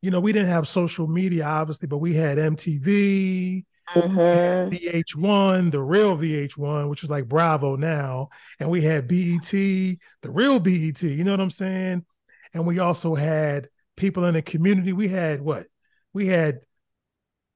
you 0.02 0.10
know, 0.10 0.20
we 0.20 0.32
didn't 0.32 0.48
have 0.48 0.66
social 0.68 1.06
media, 1.06 1.44
obviously, 1.44 1.86
but 1.86 1.98
we 1.98 2.12
had 2.12 2.36
MTV, 2.36 3.64
mm-hmm. 3.94 4.74
VH1, 4.74 5.70
the 5.70 5.80
real 5.80 6.18
VH1, 6.18 6.90
which 6.90 7.02
was 7.02 7.10
like 7.10 7.28
Bravo 7.28 7.76
now, 7.76 8.28
and 8.58 8.68
we 8.68 8.82
had 8.82 9.06
BET, 9.06 9.48
the 9.50 9.98
real 10.24 10.58
BET. 10.58 11.02
You 11.02 11.22
know 11.22 11.30
what 11.30 11.40
I'm 11.40 11.50
saying? 11.50 12.04
And 12.52 12.66
we 12.66 12.80
also 12.80 13.14
had 13.14 13.68
people 13.96 14.24
in 14.24 14.34
the 14.34 14.42
community. 14.42 14.92
We 14.92 15.08
had 15.08 15.40
what? 15.40 15.66
We 16.12 16.26
had 16.26 16.60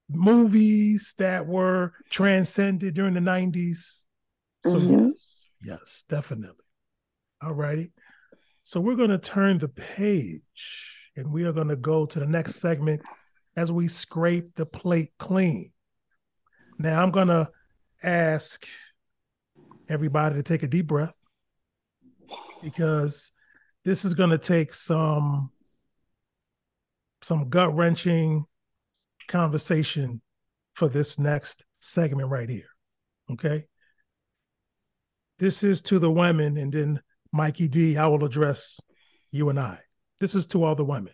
movies 0.08 1.14
that 1.18 1.46
were 1.46 1.92
transcended 2.10 2.94
during 2.94 3.14
the 3.14 3.20
90s. 3.20 4.04
So 4.64 4.74
mm-hmm. 4.74 5.08
yes, 5.08 5.50
yes, 5.62 6.04
definitely. 6.08 6.64
All 7.42 7.52
righty. 7.52 7.92
So 8.62 8.80
we're 8.80 8.96
going 8.96 9.10
to 9.10 9.18
turn 9.18 9.58
the 9.58 9.68
page 9.68 10.42
and 11.16 11.32
we 11.32 11.44
are 11.44 11.52
going 11.52 11.68
to 11.68 11.76
go 11.76 12.06
to 12.06 12.18
the 12.18 12.26
next 12.26 12.56
segment 12.56 13.02
as 13.56 13.72
we 13.72 13.88
scrape 13.88 14.54
the 14.56 14.66
plate 14.66 15.12
clean. 15.18 15.72
Now, 16.78 17.02
I'm 17.02 17.10
going 17.10 17.28
to 17.28 17.48
ask 18.02 18.66
everybody 19.88 20.36
to 20.36 20.42
take 20.42 20.62
a 20.62 20.68
deep 20.68 20.88
breath 20.88 21.14
because 22.62 23.30
this 23.84 24.04
is 24.04 24.14
going 24.14 24.30
to 24.30 24.38
take 24.38 24.74
some 24.74 25.50
some 27.22 27.48
gut 27.48 27.74
wrenching 27.74 28.44
conversation 29.28 30.20
for 30.74 30.88
this 30.88 31.18
next 31.18 31.64
segment 31.80 32.28
right 32.28 32.48
here. 32.48 32.68
Okay. 33.30 33.64
This 35.38 35.62
is 35.62 35.82
to 35.82 35.98
the 35.98 36.10
women, 36.10 36.56
and 36.56 36.72
then 36.72 37.00
Mikey 37.32 37.68
D, 37.68 37.96
I 37.96 38.06
will 38.06 38.24
address 38.24 38.80
you 39.30 39.50
and 39.50 39.60
I. 39.60 39.80
This 40.20 40.34
is 40.34 40.46
to 40.48 40.64
all 40.64 40.74
the 40.74 40.84
women. 40.84 41.12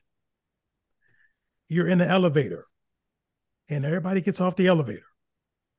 You're 1.68 1.88
in 1.88 1.98
the 1.98 2.06
elevator, 2.06 2.66
and 3.68 3.84
everybody 3.84 4.20
gets 4.20 4.40
off 4.40 4.56
the 4.56 4.68
elevator. 4.68 5.06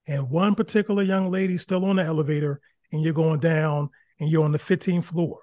And 0.07 0.29
one 0.29 0.55
particular 0.55 1.03
young 1.03 1.31
lady 1.31 1.57
still 1.57 1.85
on 1.85 1.95
the 1.95 2.03
elevator, 2.03 2.59
and 2.91 3.01
you're 3.01 3.13
going 3.13 3.39
down, 3.39 3.89
and 4.19 4.29
you're 4.29 4.43
on 4.43 4.51
the 4.51 4.59
15th 4.59 5.05
floor. 5.05 5.39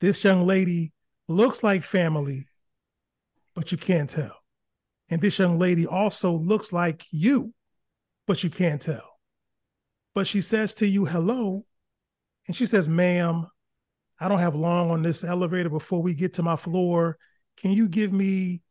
This 0.00 0.24
young 0.24 0.46
lady 0.46 0.92
looks 1.28 1.62
like 1.62 1.82
family, 1.82 2.46
but 3.54 3.72
you 3.72 3.78
can't 3.78 4.10
tell. 4.10 4.36
And 5.08 5.20
this 5.20 5.38
young 5.38 5.58
lady 5.58 5.86
also 5.86 6.32
looks 6.32 6.72
like 6.72 7.04
you, 7.10 7.52
but 8.26 8.42
you 8.42 8.50
can't 8.50 8.80
tell. 8.80 9.18
But 10.14 10.26
she 10.26 10.40
says 10.40 10.74
to 10.74 10.86
you, 10.86 11.04
hello. 11.04 11.64
And 12.46 12.56
she 12.56 12.66
says, 12.66 12.88
ma'am, 12.88 13.46
I 14.20 14.28
don't 14.28 14.38
have 14.38 14.54
long 14.54 14.90
on 14.90 15.02
this 15.02 15.24
elevator 15.24 15.70
before 15.70 16.02
we 16.02 16.14
get 16.14 16.34
to 16.34 16.42
my 16.42 16.56
floor. 16.56 17.18
Can 17.56 17.72
you 17.72 17.88
give 17.88 18.12
me 18.12 18.62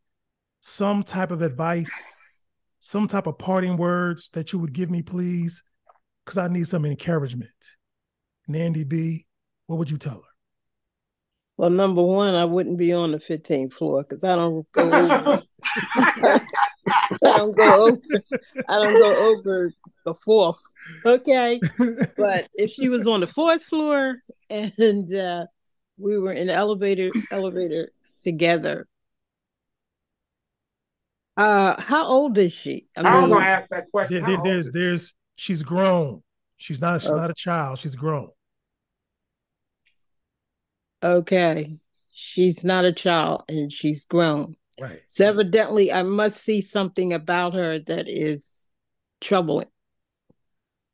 some 0.62 1.04
type 1.04 1.32
of 1.32 1.42
advice, 1.42 1.92
some 2.80 3.08
type 3.08 3.28
of 3.28 3.38
parting 3.38 3.78
words 3.78 4.30
that 4.34 4.54
you 4.54 4.60
would 4.60 4.74
give 4.74 4.90
me, 4.90 5.02
please? 5.02 5.64
Because 6.24 6.38
I 6.38 6.48
need 6.48 6.68
some 6.68 6.86
encouragement. 6.86 7.50
Nandy 8.48 8.84
B, 8.84 9.26
what 9.68 9.78
would 9.80 9.92
you 9.92 9.98
tell 9.98 10.16
her? 10.16 10.33
Well, 11.58 11.70
number 11.70 12.02
one, 12.02 12.34
I 12.34 12.46
wouldn't 12.46 12.78
be 12.78 12.94
on 12.94 13.12
the 13.12 13.20
15th 13.20 13.74
floor 13.74 14.04
because 14.04 14.24
I 14.24 14.36
don't 14.36 14.70
go 14.72 14.92
over. 14.92 15.44
I 17.24 17.38
don't 17.38 17.56
go 17.56 17.88
over. 17.88 18.00
I 18.68 18.78
don't 18.80 18.98
go 18.98 19.16
over 19.16 19.72
the 20.06 20.16
fourth. 20.16 20.60
Okay, 21.06 21.60
but 22.18 22.48
if 22.54 22.72
she 22.72 22.90
was 22.90 23.08
on 23.08 23.20
the 23.20 23.28
fourth 23.28 23.64
floor 23.64 24.18
and 24.50 25.14
uh, 25.14 25.46
we 25.98 26.18
were 26.18 26.34
in 26.34 26.48
the 26.48 26.54
elevator 26.54 27.12
elevator 27.32 27.92
together. 28.20 28.88
Uh, 31.36 31.82
how 31.82 32.06
old 32.06 32.38
is 32.38 32.54
she? 32.54 32.88
I, 32.96 33.02
I 33.02 33.20
was 33.20 33.30
gonna 33.30 33.46
ask 33.46 33.68
that 33.70 33.90
question. 33.92 34.24
There, 34.24 34.38
there's, 34.44 34.72
there's, 34.72 35.16
she's 35.36 35.64
grown. 35.64 36.22
She's 36.58 36.80
not, 36.80 37.02
she's 37.02 37.10
okay. 37.10 37.20
not 37.20 37.32
a 37.32 37.34
child. 37.34 37.80
She's 37.80 37.96
grown. 37.96 38.30
Okay, 41.04 41.80
she's 42.12 42.64
not 42.64 42.86
a 42.86 42.94
child 42.94 43.44
and 43.50 43.72
she's 43.72 44.06
grown. 44.06 44.56
Right. 44.80 45.02
So 45.08 45.28
evidently, 45.28 45.92
I 45.92 46.04
must 46.04 46.38
see 46.38 46.62
something 46.62 47.12
about 47.12 47.54
her 47.54 47.78
that 47.80 48.08
is 48.08 48.70
troubling 49.20 49.68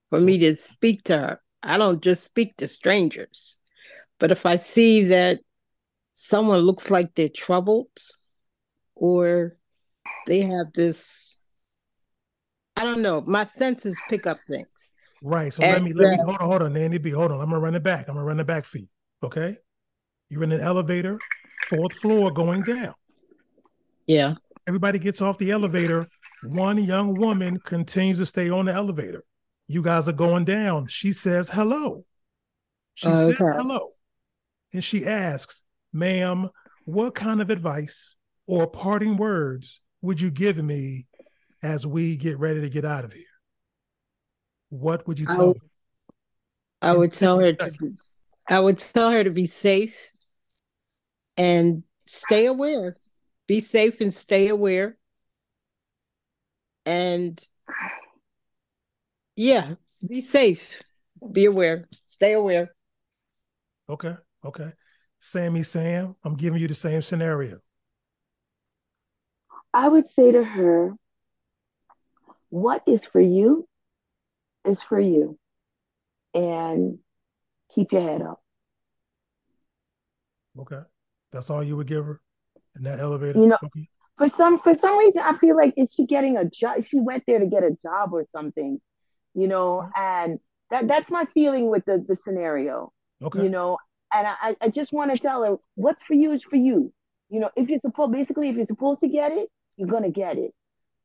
for 0.09 0.19
me 0.19 0.39
to 0.39 0.55
speak 0.55 1.03
to 1.03 1.17
her. 1.17 1.41
I 1.61 1.77
don't 1.77 2.01
just 2.01 2.23
speak 2.23 2.57
to 2.57 2.67
strangers. 2.67 3.57
But 4.19 4.31
if 4.31 4.45
I 4.45 4.55
see 4.55 5.05
that 5.05 5.39
someone 6.13 6.61
looks 6.61 6.89
like 6.89 7.13
they're 7.15 7.29
troubled 7.29 7.87
or 8.95 9.57
they 10.25 10.41
have 10.41 10.73
this, 10.73 11.37
I 12.75 12.83
don't 12.83 13.01
know, 13.01 13.21
my 13.21 13.43
senses 13.45 13.95
pick 14.09 14.25
up 14.25 14.39
things. 14.49 14.93
Right. 15.21 15.53
So 15.53 15.63
and, 15.63 15.71
let 15.71 15.83
me 15.83 15.93
let 15.93 16.11
me 16.11 16.17
hold 16.23 16.37
on, 16.39 16.49
hold 16.49 16.61
on, 16.63 16.73
Nandy 16.73 16.97
B. 16.97 17.09
Hold 17.11 17.31
on. 17.31 17.39
I'm 17.39 17.49
gonna 17.49 17.59
run 17.59 17.75
it 17.75 17.83
back. 17.83 18.07
I'm 18.07 18.15
gonna 18.15 18.25
run 18.25 18.39
it 18.39 18.47
back 18.47 18.65
for 18.65 18.79
you. 18.79 18.87
Okay. 19.23 19.57
You're 20.29 20.43
in 20.43 20.51
an 20.51 20.61
elevator, 20.61 21.19
fourth 21.69 21.93
floor 21.93 22.31
going 22.31 22.61
down. 22.61 22.93
Yeah. 24.05 24.35
Everybody 24.67 24.99
gets 24.99 25.21
off 25.21 25.37
the 25.37 25.51
elevator. 25.51 26.07
One 26.43 26.83
young 26.83 27.15
woman 27.15 27.59
continues 27.59 28.19
to 28.19 28.25
stay 28.25 28.49
on 28.49 28.65
the 28.65 28.73
elevator. 28.73 29.23
You 29.67 29.81
guys 29.81 30.07
are 30.07 30.13
going 30.13 30.45
down. 30.45 30.87
She 30.87 31.11
says 31.11 31.49
hello. 31.49 32.05
She 32.95 33.07
says 33.07 33.35
hello. 33.37 33.93
And 34.73 34.83
she 34.83 35.05
asks, 35.05 35.63
Ma'am, 35.91 36.49
what 36.85 37.15
kind 37.15 37.41
of 37.41 37.49
advice 37.49 38.15
or 38.47 38.67
parting 38.67 39.17
words 39.17 39.81
would 40.01 40.21
you 40.21 40.31
give 40.31 40.57
me 40.57 41.07
as 41.61 41.85
we 41.85 42.15
get 42.15 42.39
ready 42.39 42.61
to 42.61 42.69
get 42.69 42.85
out 42.85 43.05
of 43.05 43.13
here? 43.13 43.25
What 44.69 45.07
would 45.07 45.19
you 45.19 45.25
tell 45.25 45.41
I 45.41 45.53
me? 45.53 45.59
I 46.81 46.97
would 46.97 47.13
tell 47.13 47.39
her 47.39 47.53
seconds. 47.53 48.13
to 48.47 48.55
I 48.55 48.59
would 48.59 48.77
tell 48.77 49.11
her 49.11 49.23
to 49.23 49.31
be 49.31 49.45
safe 49.45 50.11
and 51.39 51.83
stay 52.05 52.45
aware. 52.45 52.97
Be 53.47 53.61
safe 53.61 54.01
and 54.01 54.13
stay 54.13 54.49
aware. 54.49 54.97
And 56.85 57.41
yeah, 59.35 59.75
be 60.05 60.19
safe. 60.19 60.83
Be 61.31 61.45
aware. 61.45 61.87
Stay 61.91 62.33
aware. 62.33 62.75
Okay. 63.89 64.15
Okay. 64.45 64.71
Sammy 65.17 65.63
Sam, 65.63 66.15
I'm 66.23 66.35
giving 66.35 66.61
you 66.61 66.67
the 66.67 66.75
same 66.75 67.01
scenario. 67.01 67.59
I 69.73 69.87
would 69.87 70.09
say 70.09 70.31
to 70.31 70.43
her, 70.43 70.93
what 72.49 72.83
is 72.85 73.05
for 73.05 73.21
you 73.21 73.67
is 74.65 74.83
for 74.83 74.99
you. 74.99 75.37
And 76.33 76.99
keep 77.73 77.91
your 77.91 78.01
head 78.01 78.21
up. 78.21 78.41
Okay. 80.59 80.81
That's 81.31 81.49
all 81.49 81.63
you 81.63 81.77
would 81.77 81.87
give 81.87 82.05
her 82.05 82.21
in 82.75 82.83
that 82.83 82.99
elevator? 82.99 83.39
You 83.39 83.47
know, 83.47 83.57
okay. 83.63 83.87
for 84.17 84.29
some 84.29 84.59
for 84.59 84.77
some 84.77 84.97
reason 84.97 85.21
I 85.23 85.37
feel 85.37 85.55
like 85.55 85.73
if 85.77 85.89
she 85.91 86.05
getting 86.05 86.37
a 86.37 86.45
job, 86.45 86.83
she 86.83 86.99
went 86.99 87.23
there 87.27 87.39
to 87.39 87.45
get 87.45 87.63
a 87.63 87.77
job 87.83 88.13
or 88.13 88.25
something, 88.31 88.79
you 89.33 89.47
know, 89.47 89.87
and 89.95 90.39
that 90.71 90.87
that's 90.87 91.11
my 91.11 91.25
feeling 91.33 91.69
with 91.69 91.85
the 91.85 92.03
the 92.07 92.15
scenario. 92.15 92.91
Okay. 93.21 93.43
You 93.43 93.49
know, 93.49 93.77
and 94.13 94.27
I, 94.27 94.55
I 94.61 94.69
just 94.69 94.93
want 94.93 95.11
to 95.11 95.17
tell 95.17 95.43
her 95.43 95.57
what's 95.75 96.03
for 96.03 96.13
you 96.13 96.31
is 96.31 96.43
for 96.43 96.55
you. 96.55 96.93
You 97.29 97.39
know, 97.41 97.49
if 97.55 97.69
you're 97.69 97.79
supposed 97.85 98.11
basically 98.11 98.49
if 98.49 98.55
you're 98.55 98.65
supposed 98.65 99.01
to 99.01 99.07
get 99.07 99.31
it, 99.31 99.49
you're 99.77 99.89
gonna 99.89 100.11
get 100.11 100.37
it. 100.37 100.51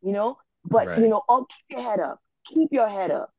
You 0.02 0.12
know, 0.12 0.38
but 0.64 0.86
Right. 0.86 0.98
you 0.98 1.08
know, 1.08 1.22
oh 1.28 1.46
keep 1.48 1.78
your 1.78 1.90
head 1.90 2.00
up. 2.00 2.18
Keep 2.54 2.70
your 2.72 2.88
head 2.88 3.10
up. 3.10 3.30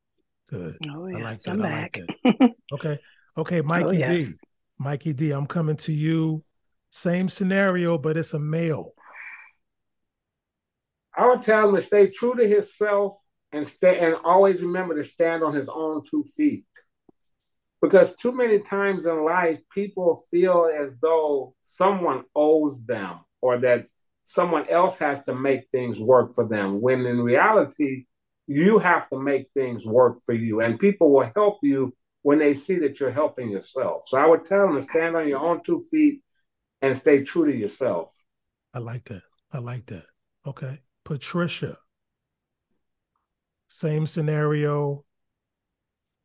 Good. 0.48 0.78
Oh, 0.90 1.08
I 1.08 1.12
like 1.12 1.42
that. 1.42 1.52
I'm 1.52 1.62
I 1.62 1.70
back. 1.70 2.00
like 2.24 2.40
that. 2.40 2.52
Okay. 2.74 3.00
Okay, 3.38 3.62
Mikey 3.62 4.04
oh, 4.04 4.08
D. 4.08 4.26
Mikey 4.78 5.14
D, 5.14 5.32
I'm 5.32 5.46
coming 5.46 5.76
to 5.78 5.92
you. 5.92 6.44
Same 6.90 7.30
scenario, 7.30 7.98
but 7.98 8.18
it's 8.18 8.34
a 8.34 8.40
male. 8.40 8.94
I 11.18 11.28
would 11.28 11.42
tell 11.42 11.70
him 11.70 11.76
to 11.76 11.82
stay 11.82 12.08
true 12.08 12.36
to 12.36 12.48
himself 12.48 13.16
and 13.52 13.66
stay 13.66 14.00
and 14.00 14.16
always 14.24 14.62
remember 14.62 14.96
to 14.96 15.04
stand 15.04 15.44
on 15.44 15.56
his 15.56 15.70
own 15.70 16.02
two 16.10 16.24
feet. 16.24 16.66
Because 17.82 18.16
too 18.16 18.32
many 18.32 18.60
times 18.60 19.06
in 19.06 19.24
life, 19.24 19.60
people 19.74 20.24
feel 20.32 20.70
as 20.76 20.98
though 20.98 21.54
someone 21.62 22.24
owes 22.36 22.84
them 22.86 23.20
or 23.42 23.60
that 23.60 23.88
someone 24.24 24.68
else 24.70 24.98
has 24.98 25.22
to 25.24 25.36
make 25.36 25.70
things 25.72 26.00
work 26.00 26.34
for 26.34 26.48
them. 26.48 26.82
When 26.82 27.06
in 27.06 27.22
reality, 27.22 28.06
you 28.48 28.80
have 28.80 29.10
to 29.10 29.20
make 29.20 29.48
things 29.54 29.86
work 29.86 30.20
for 30.26 30.34
you, 30.34 30.62
and 30.62 30.80
people 30.80 31.12
will 31.12 31.32
help 31.36 31.60
you 31.62 31.96
when 32.24 32.40
they 32.40 32.54
see 32.54 32.80
that 32.80 33.00
you're 33.00 33.12
helping 33.12 33.50
yourself. 33.50 34.04
So 34.08 34.18
I 34.18 34.26
would 34.26 34.44
tell 34.44 34.68
them 34.68 34.76
to 34.76 34.82
stand 34.82 35.16
on 35.16 35.28
your 35.28 35.40
own 35.40 35.62
two 35.64 35.80
feet 35.80 36.22
and 36.82 36.96
stay 36.96 37.24
true 37.24 37.52
to 37.52 37.58
yourself. 37.58 38.16
I 38.74 38.80
like 38.80 39.06
that. 39.06 39.24
I 39.52 39.60
like 39.60 39.86
that. 39.88 40.06
Okay. 40.46 40.80
Patricia. 41.04 41.78
Same 43.68 44.06
scenario. 44.08 45.06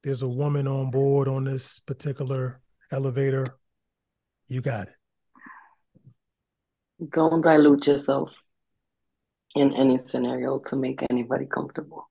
There's 0.02 0.22
a 0.22 0.28
woman 0.28 0.66
on 0.66 0.90
board 0.90 1.28
on 1.28 1.44
this 1.44 1.78
particular 1.80 2.60
elevator. 2.90 3.46
You 4.48 4.60
got 4.60 4.88
it. 4.88 4.94
Don't 7.10 7.40
dilute 7.40 7.86
yourself 7.86 8.30
in 9.54 9.74
any 9.74 9.98
scenario 9.98 10.58
to 10.58 10.76
make 10.76 11.04
anybody 11.10 11.46
comfortable. 11.46 12.10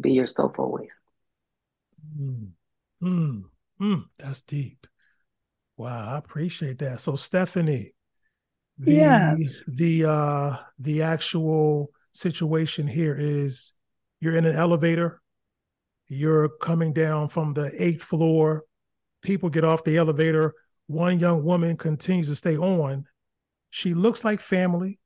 Be 0.00 0.12
yourself 0.12 0.58
always. 0.58 0.92
Mm, 2.18 2.50
mm, 3.02 3.42
mm, 3.80 4.04
that's 4.18 4.42
deep. 4.42 4.86
Wow, 5.76 6.14
I 6.14 6.18
appreciate 6.18 6.78
that. 6.78 7.00
So 7.00 7.16
Stephanie, 7.16 7.94
the 8.78 8.94
Yes. 8.94 9.62
the 9.66 10.04
uh 10.04 10.56
the 10.78 11.02
actual 11.02 11.90
situation 12.12 12.86
here 12.86 13.16
is 13.18 13.72
you're 14.20 14.36
in 14.36 14.44
an 14.44 14.54
elevator, 14.56 15.20
you're 16.08 16.48
coming 16.48 16.92
down 16.92 17.28
from 17.28 17.54
the 17.54 17.70
eighth 17.78 18.02
floor, 18.02 18.64
people 19.22 19.48
get 19.50 19.64
off 19.64 19.84
the 19.84 19.96
elevator, 19.96 20.54
one 20.86 21.18
young 21.18 21.42
woman 21.44 21.76
continues 21.76 22.28
to 22.28 22.36
stay 22.36 22.56
on. 22.56 23.06
She 23.70 23.94
looks 23.94 24.24
like 24.24 24.40
family. 24.40 25.00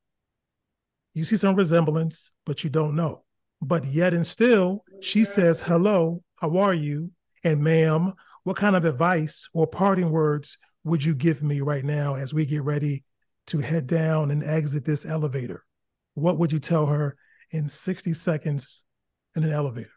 You 1.15 1.25
see 1.25 1.37
some 1.37 1.55
resemblance, 1.55 2.31
but 2.45 2.65
you 2.65 2.71
don't 2.71 2.95
know. 2.97 3.25
But 3.63 3.87
yet 3.87 4.13
and 4.13 4.27
still, 4.27 4.85
she 5.01 5.25
says, 5.25 5.63
Hello, 5.63 6.23
how 6.37 6.57
are 6.59 6.75
you? 6.75 7.13
And 7.43 7.63
ma'am, 7.63 8.13
what 8.47 8.57
kind 8.57 8.77
of 8.77 8.85
advice 8.85 9.49
or 9.55 9.67
parting 9.67 10.09
words 10.09 10.57
would 10.85 11.03
you 11.03 11.17
give 11.17 11.43
me 11.43 11.61
right 11.61 11.85
now 11.85 12.15
as 12.15 12.33
we 12.33 12.47
get 12.47 12.63
ready 12.63 13.03
to 13.45 13.59
head 13.59 13.89
down 13.89 14.31
and 14.31 14.45
exit 14.45 14.85
this 14.85 15.05
elevator? 15.05 15.65
What 16.15 16.39
would 16.39 16.53
you 16.53 16.61
tell 16.61 16.87
her 16.87 17.17
in 17.51 17.69
60 17.69 18.15
seconds 18.15 18.85
in 19.35 19.43
an 19.43 19.51
elevator? 19.51 19.91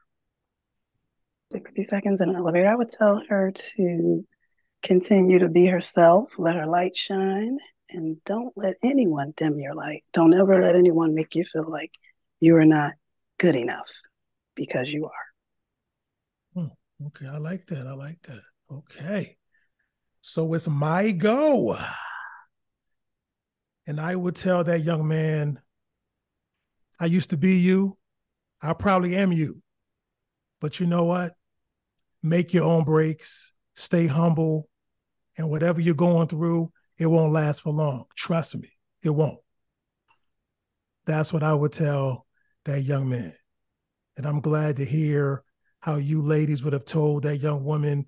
60 1.52 1.84
seconds 1.84 2.22
in 2.22 2.30
an 2.30 2.38
elevator. 2.38 2.68
I 2.68 2.74
would 2.74 2.90
tell 2.90 3.22
her 3.30 3.52
to 3.52 4.26
continue 4.82 5.38
to 5.38 5.48
be 5.48 5.68
herself, 5.68 6.30
let 6.40 6.56
her 6.56 6.66
light 6.66 6.98
shine, 6.98 7.60
and 7.92 8.18
don't 8.24 8.52
let 8.56 8.78
anyone 8.84 9.32
dim 9.38 9.60
your 9.60 9.76
light. 9.76 10.04
Don't 10.12 10.34
ever 10.34 10.60
let 10.60 10.76
anyone 10.76 11.14
make 11.14 11.36
you 11.36 11.44
feel 11.44 11.70
like 11.70 11.92
you 12.40 12.56
are 12.56 12.66
not 12.66 12.94
good 13.38 13.56
enough 13.56 13.92
because 14.56 14.92
you 14.92 15.06
are. 15.06 15.29
Okay, 17.08 17.28
I 17.28 17.38
like 17.38 17.68
that. 17.68 17.88
I 17.88 17.94
like 17.94 18.22
that. 18.24 18.42
Okay. 18.72 19.38
So 20.22 20.54
it's 20.54 20.68
my 20.68 21.12
go. 21.12 21.78
And 23.88 24.00
I 24.00 24.16
would 24.16 24.36
tell 24.36 24.64
that 24.66 24.84
young 24.84 25.08
man, 25.08 25.60
I 27.00 27.06
used 27.06 27.30
to 27.32 27.38
be 27.38 27.58
you. 27.58 27.98
I 28.62 28.74
probably 28.74 29.16
am 29.16 29.32
you. 29.32 29.62
But 30.60 30.80
you 30.80 30.86
know 30.86 31.06
what? 31.06 31.34
Make 32.22 32.54
your 32.54 32.66
own 32.66 32.84
breaks, 32.84 33.54
stay 33.76 34.08
humble, 34.08 34.68
and 35.38 35.50
whatever 35.50 35.80
you're 35.80 35.96
going 35.96 36.28
through, 36.28 36.72
it 36.98 37.06
won't 37.06 37.32
last 37.32 37.62
for 37.62 37.72
long. 37.72 38.06
Trust 38.16 38.58
me, 38.58 38.70
it 39.02 39.12
won't. 39.12 39.40
That's 41.06 41.32
what 41.32 41.44
I 41.44 41.54
would 41.54 41.72
tell 41.72 42.26
that 42.66 42.82
young 42.82 43.08
man. 43.08 43.34
And 44.18 44.26
I'm 44.26 44.42
glad 44.42 44.78
to 44.78 44.86
hear 44.86 45.44
how 45.82 45.96
you 45.96 46.22
ladies 46.22 46.64
would 46.64 46.74
have 46.74 46.86
told 46.86 47.24
that 47.24 47.38
young 47.38 47.64
woman 47.64 48.06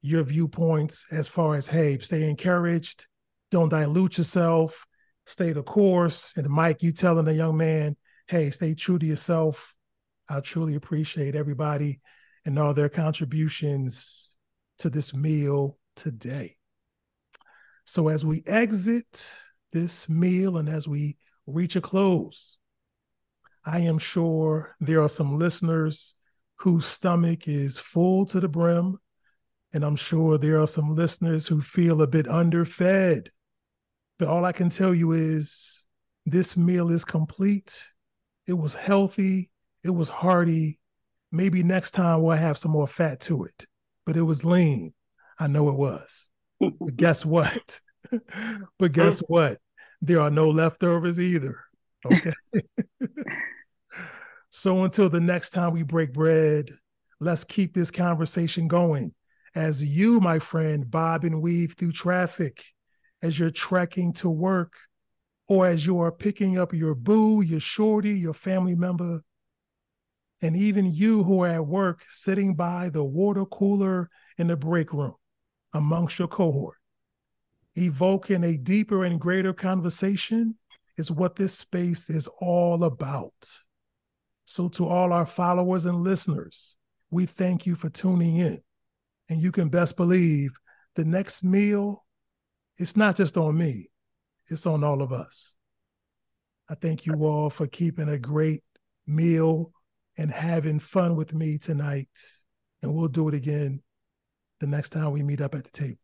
your 0.00 0.22
viewpoints 0.22 1.06
as 1.10 1.26
far 1.26 1.54
as 1.54 1.68
hey 1.68 1.98
stay 1.98 2.28
encouraged 2.28 3.06
don't 3.50 3.70
dilute 3.70 4.18
yourself 4.18 4.86
stay 5.26 5.52
the 5.52 5.62
course 5.62 6.32
and 6.36 6.48
mike 6.48 6.82
you 6.82 6.92
telling 6.92 7.24
the 7.24 7.34
young 7.34 7.56
man 7.56 7.96
hey 8.28 8.50
stay 8.50 8.74
true 8.74 8.98
to 8.98 9.06
yourself. 9.06 9.74
I 10.28 10.40
truly 10.40 10.74
appreciate 10.74 11.34
everybody 11.34 12.00
and 12.44 12.58
all 12.58 12.74
their 12.74 12.90
contributions 12.90 14.36
to 14.80 14.90
this 14.90 15.14
meal 15.14 15.78
today. 15.96 16.56
So 17.86 18.08
as 18.08 18.26
we 18.26 18.42
exit 18.46 19.32
this 19.72 20.08
meal 20.10 20.58
and 20.58 20.68
as 20.68 20.86
we 20.86 21.16
reach 21.46 21.76
a 21.76 21.80
close 21.80 22.58
i 23.64 23.80
am 23.80 23.98
sure 23.98 24.76
there 24.80 25.00
are 25.00 25.08
some 25.08 25.38
listeners 25.38 26.14
whose 26.58 26.86
stomach 26.86 27.46
is 27.48 27.78
full 27.78 28.26
to 28.26 28.40
the 28.40 28.48
brim. 28.48 28.98
And 29.72 29.84
I'm 29.84 29.96
sure 29.96 30.38
there 30.38 30.60
are 30.60 30.66
some 30.66 30.94
listeners 30.94 31.46
who 31.46 31.60
feel 31.60 32.02
a 32.02 32.06
bit 32.06 32.26
underfed. 32.26 33.30
But 34.18 34.28
all 34.28 34.44
I 34.44 34.52
can 34.52 34.70
tell 34.70 34.94
you 34.94 35.12
is 35.12 35.86
this 36.26 36.56
meal 36.56 36.90
is 36.90 37.04
complete. 37.04 37.84
It 38.46 38.54
was 38.54 38.74
healthy. 38.74 39.50
It 39.84 39.90
was 39.90 40.08
hearty. 40.08 40.80
Maybe 41.30 41.62
next 41.62 41.92
time 41.92 42.22
we'll 42.22 42.36
have 42.36 42.58
some 42.58 42.72
more 42.72 42.86
fat 42.86 43.20
to 43.22 43.44
it, 43.44 43.66
but 44.06 44.16
it 44.16 44.22
was 44.22 44.44
lean. 44.44 44.94
I 45.38 45.46
know 45.46 45.68
it 45.68 45.76
was. 45.76 46.28
But 46.58 46.74
guess 46.96 47.24
what? 47.24 47.80
but 48.78 48.92
guess 48.92 49.22
oh. 49.22 49.26
what? 49.28 49.58
There 50.00 50.20
are 50.20 50.30
no 50.30 50.50
leftovers 50.50 51.20
either. 51.20 51.60
Okay. 52.04 52.32
So 54.50 54.84
until 54.84 55.08
the 55.08 55.20
next 55.20 55.50
time 55.50 55.72
we 55.72 55.82
break 55.82 56.12
bread, 56.12 56.70
let's 57.20 57.44
keep 57.44 57.74
this 57.74 57.90
conversation 57.90 58.68
going 58.68 59.14
as 59.54 59.82
you, 59.82 60.20
my 60.20 60.38
friend, 60.38 60.90
bob 60.90 61.24
and 61.24 61.42
weave 61.42 61.74
through 61.76 61.92
traffic, 61.92 62.64
as 63.22 63.38
you're 63.38 63.50
trekking 63.50 64.12
to 64.14 64.30
work, 64.30 64.74
or 65.48 65.66
as 65.66 65.86
you 65.86 66.00
are 66.00 66.12
picking 66.12 66.58
up 66.58 66.72
your 66.72 66.94
boo, 66.94 67.42
your 67.42 67.60
shorty, 67.60 68.12
your 68.12 68.34
family 68.34 68.74
member, 68.74 69.22
and 70.40 70.56
even 70.56 70.86
you 70.86 71.24
who 71.24 71.42
are 71.42 71.48
at 71.48 71.66
work 71.66 72.04
sitting 72.08 72.54
by 72.54 72.88
the 72.90 73.02
water 73.02 73.44
cooler 73.44 74.08
in 74.36 74.46
the 74.46 74.56
break 74.56 74.92
room 74.92 75.14
amongst 75.74 76.18
your 76.18 76.28
cohort. 76.28 76.76
Evoking 77.76 78.44
a 78.44 78.56
deeper 78.56 79.04
and 79.04 79.20
greater 79.20 79.52
conversation 79.52 80.56
is 80.96 81.10
what 81.10 81.36
this 81.36 81.54
space 81.54 82.08
is 82.08 82.28
all 82.40 82.84
about. 82.84 83.58
So, 84.50 84.70
to 84.70 84.86
all 84.86 85.12
our 85.12 85.26
followers 85.26 85.84
and 85.84 86.00
listeners, 86.00 86.78
we 87.10 87.26
thank 87.26 87.66
you 87.66 87.74
for 87.74 87.90
tuning 87.90 88.38
in. 88.38 88.62
And 89.28 89.42
you 89.42 89.52
can 89.52 89.68
best 89.68 89.94
believe 89.94 90.58
the 90.94 91.04
next 91.04 91.44
meal, 91.44 92.06
it's 92.78 92.96
not 92.96 93.14
just 93.14 93.36
on 93.36 93.58
me, 93.58 93.90
it's 94.46 94.64
on 94.64 94.82
all 94.82 95.02
of 95.02 95.12
us. 95.12 95.58
I 96.66 96.76
thank 96.76 97.04
you 97.04 97.12
all 97.26 97.50
for 97.50 97.66
keeping 97.66 98.08
a 98.08 98.18
great 98.18 98.62
meal 99.06 99.70
and 100.16 100.30
having 100.30 100.80
fun 100.80 101.14
with 101.14 101.34
me 101.34 101.58
tonight. 101.58 102.08
And 102.80 102.94
we'll 102.94 103.08
do 103.08 103.28
it 103.28 103.34
again 103.34 103.82
the 104.60 104.66
next 104.66 104.94
time 104.94 105.10
we 105.10 105.22
meet 105.22 105.42
up 105.42 105.54
at 105.54 105.64
the 105.64 105.70
table. 105.70 106.00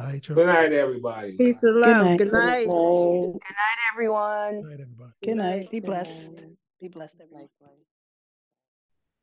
All 0.00 0.06
right, 0.06 0.20
Joe. 0.20 0.34
Good 0.34 0.46
night, 0.46 0.72
everybody. 0.72 1.36
Peace 1.36 1.62
and 1.62 1.76
love. 1.76 2.06
night. 2.06 2.18
Good 2.18 2.32
night. 2.32 2.66
Good 2.66 3.34
night, 3.34 3.78
everyone. 3.92 4.62
Good 4.62 4.68
night, 4.68 4.80
everybody. 4.80 5.12
Good 5.22 5.36
night. 5.36 5.70
Be 5.70 5.78
Good 5.78 5.86
blessed. 5.86 6.58
Be 6.80 6.88
blessed, 6.88 7.20
everyone. 7.20 7.48
Likewise. 7.60 7.87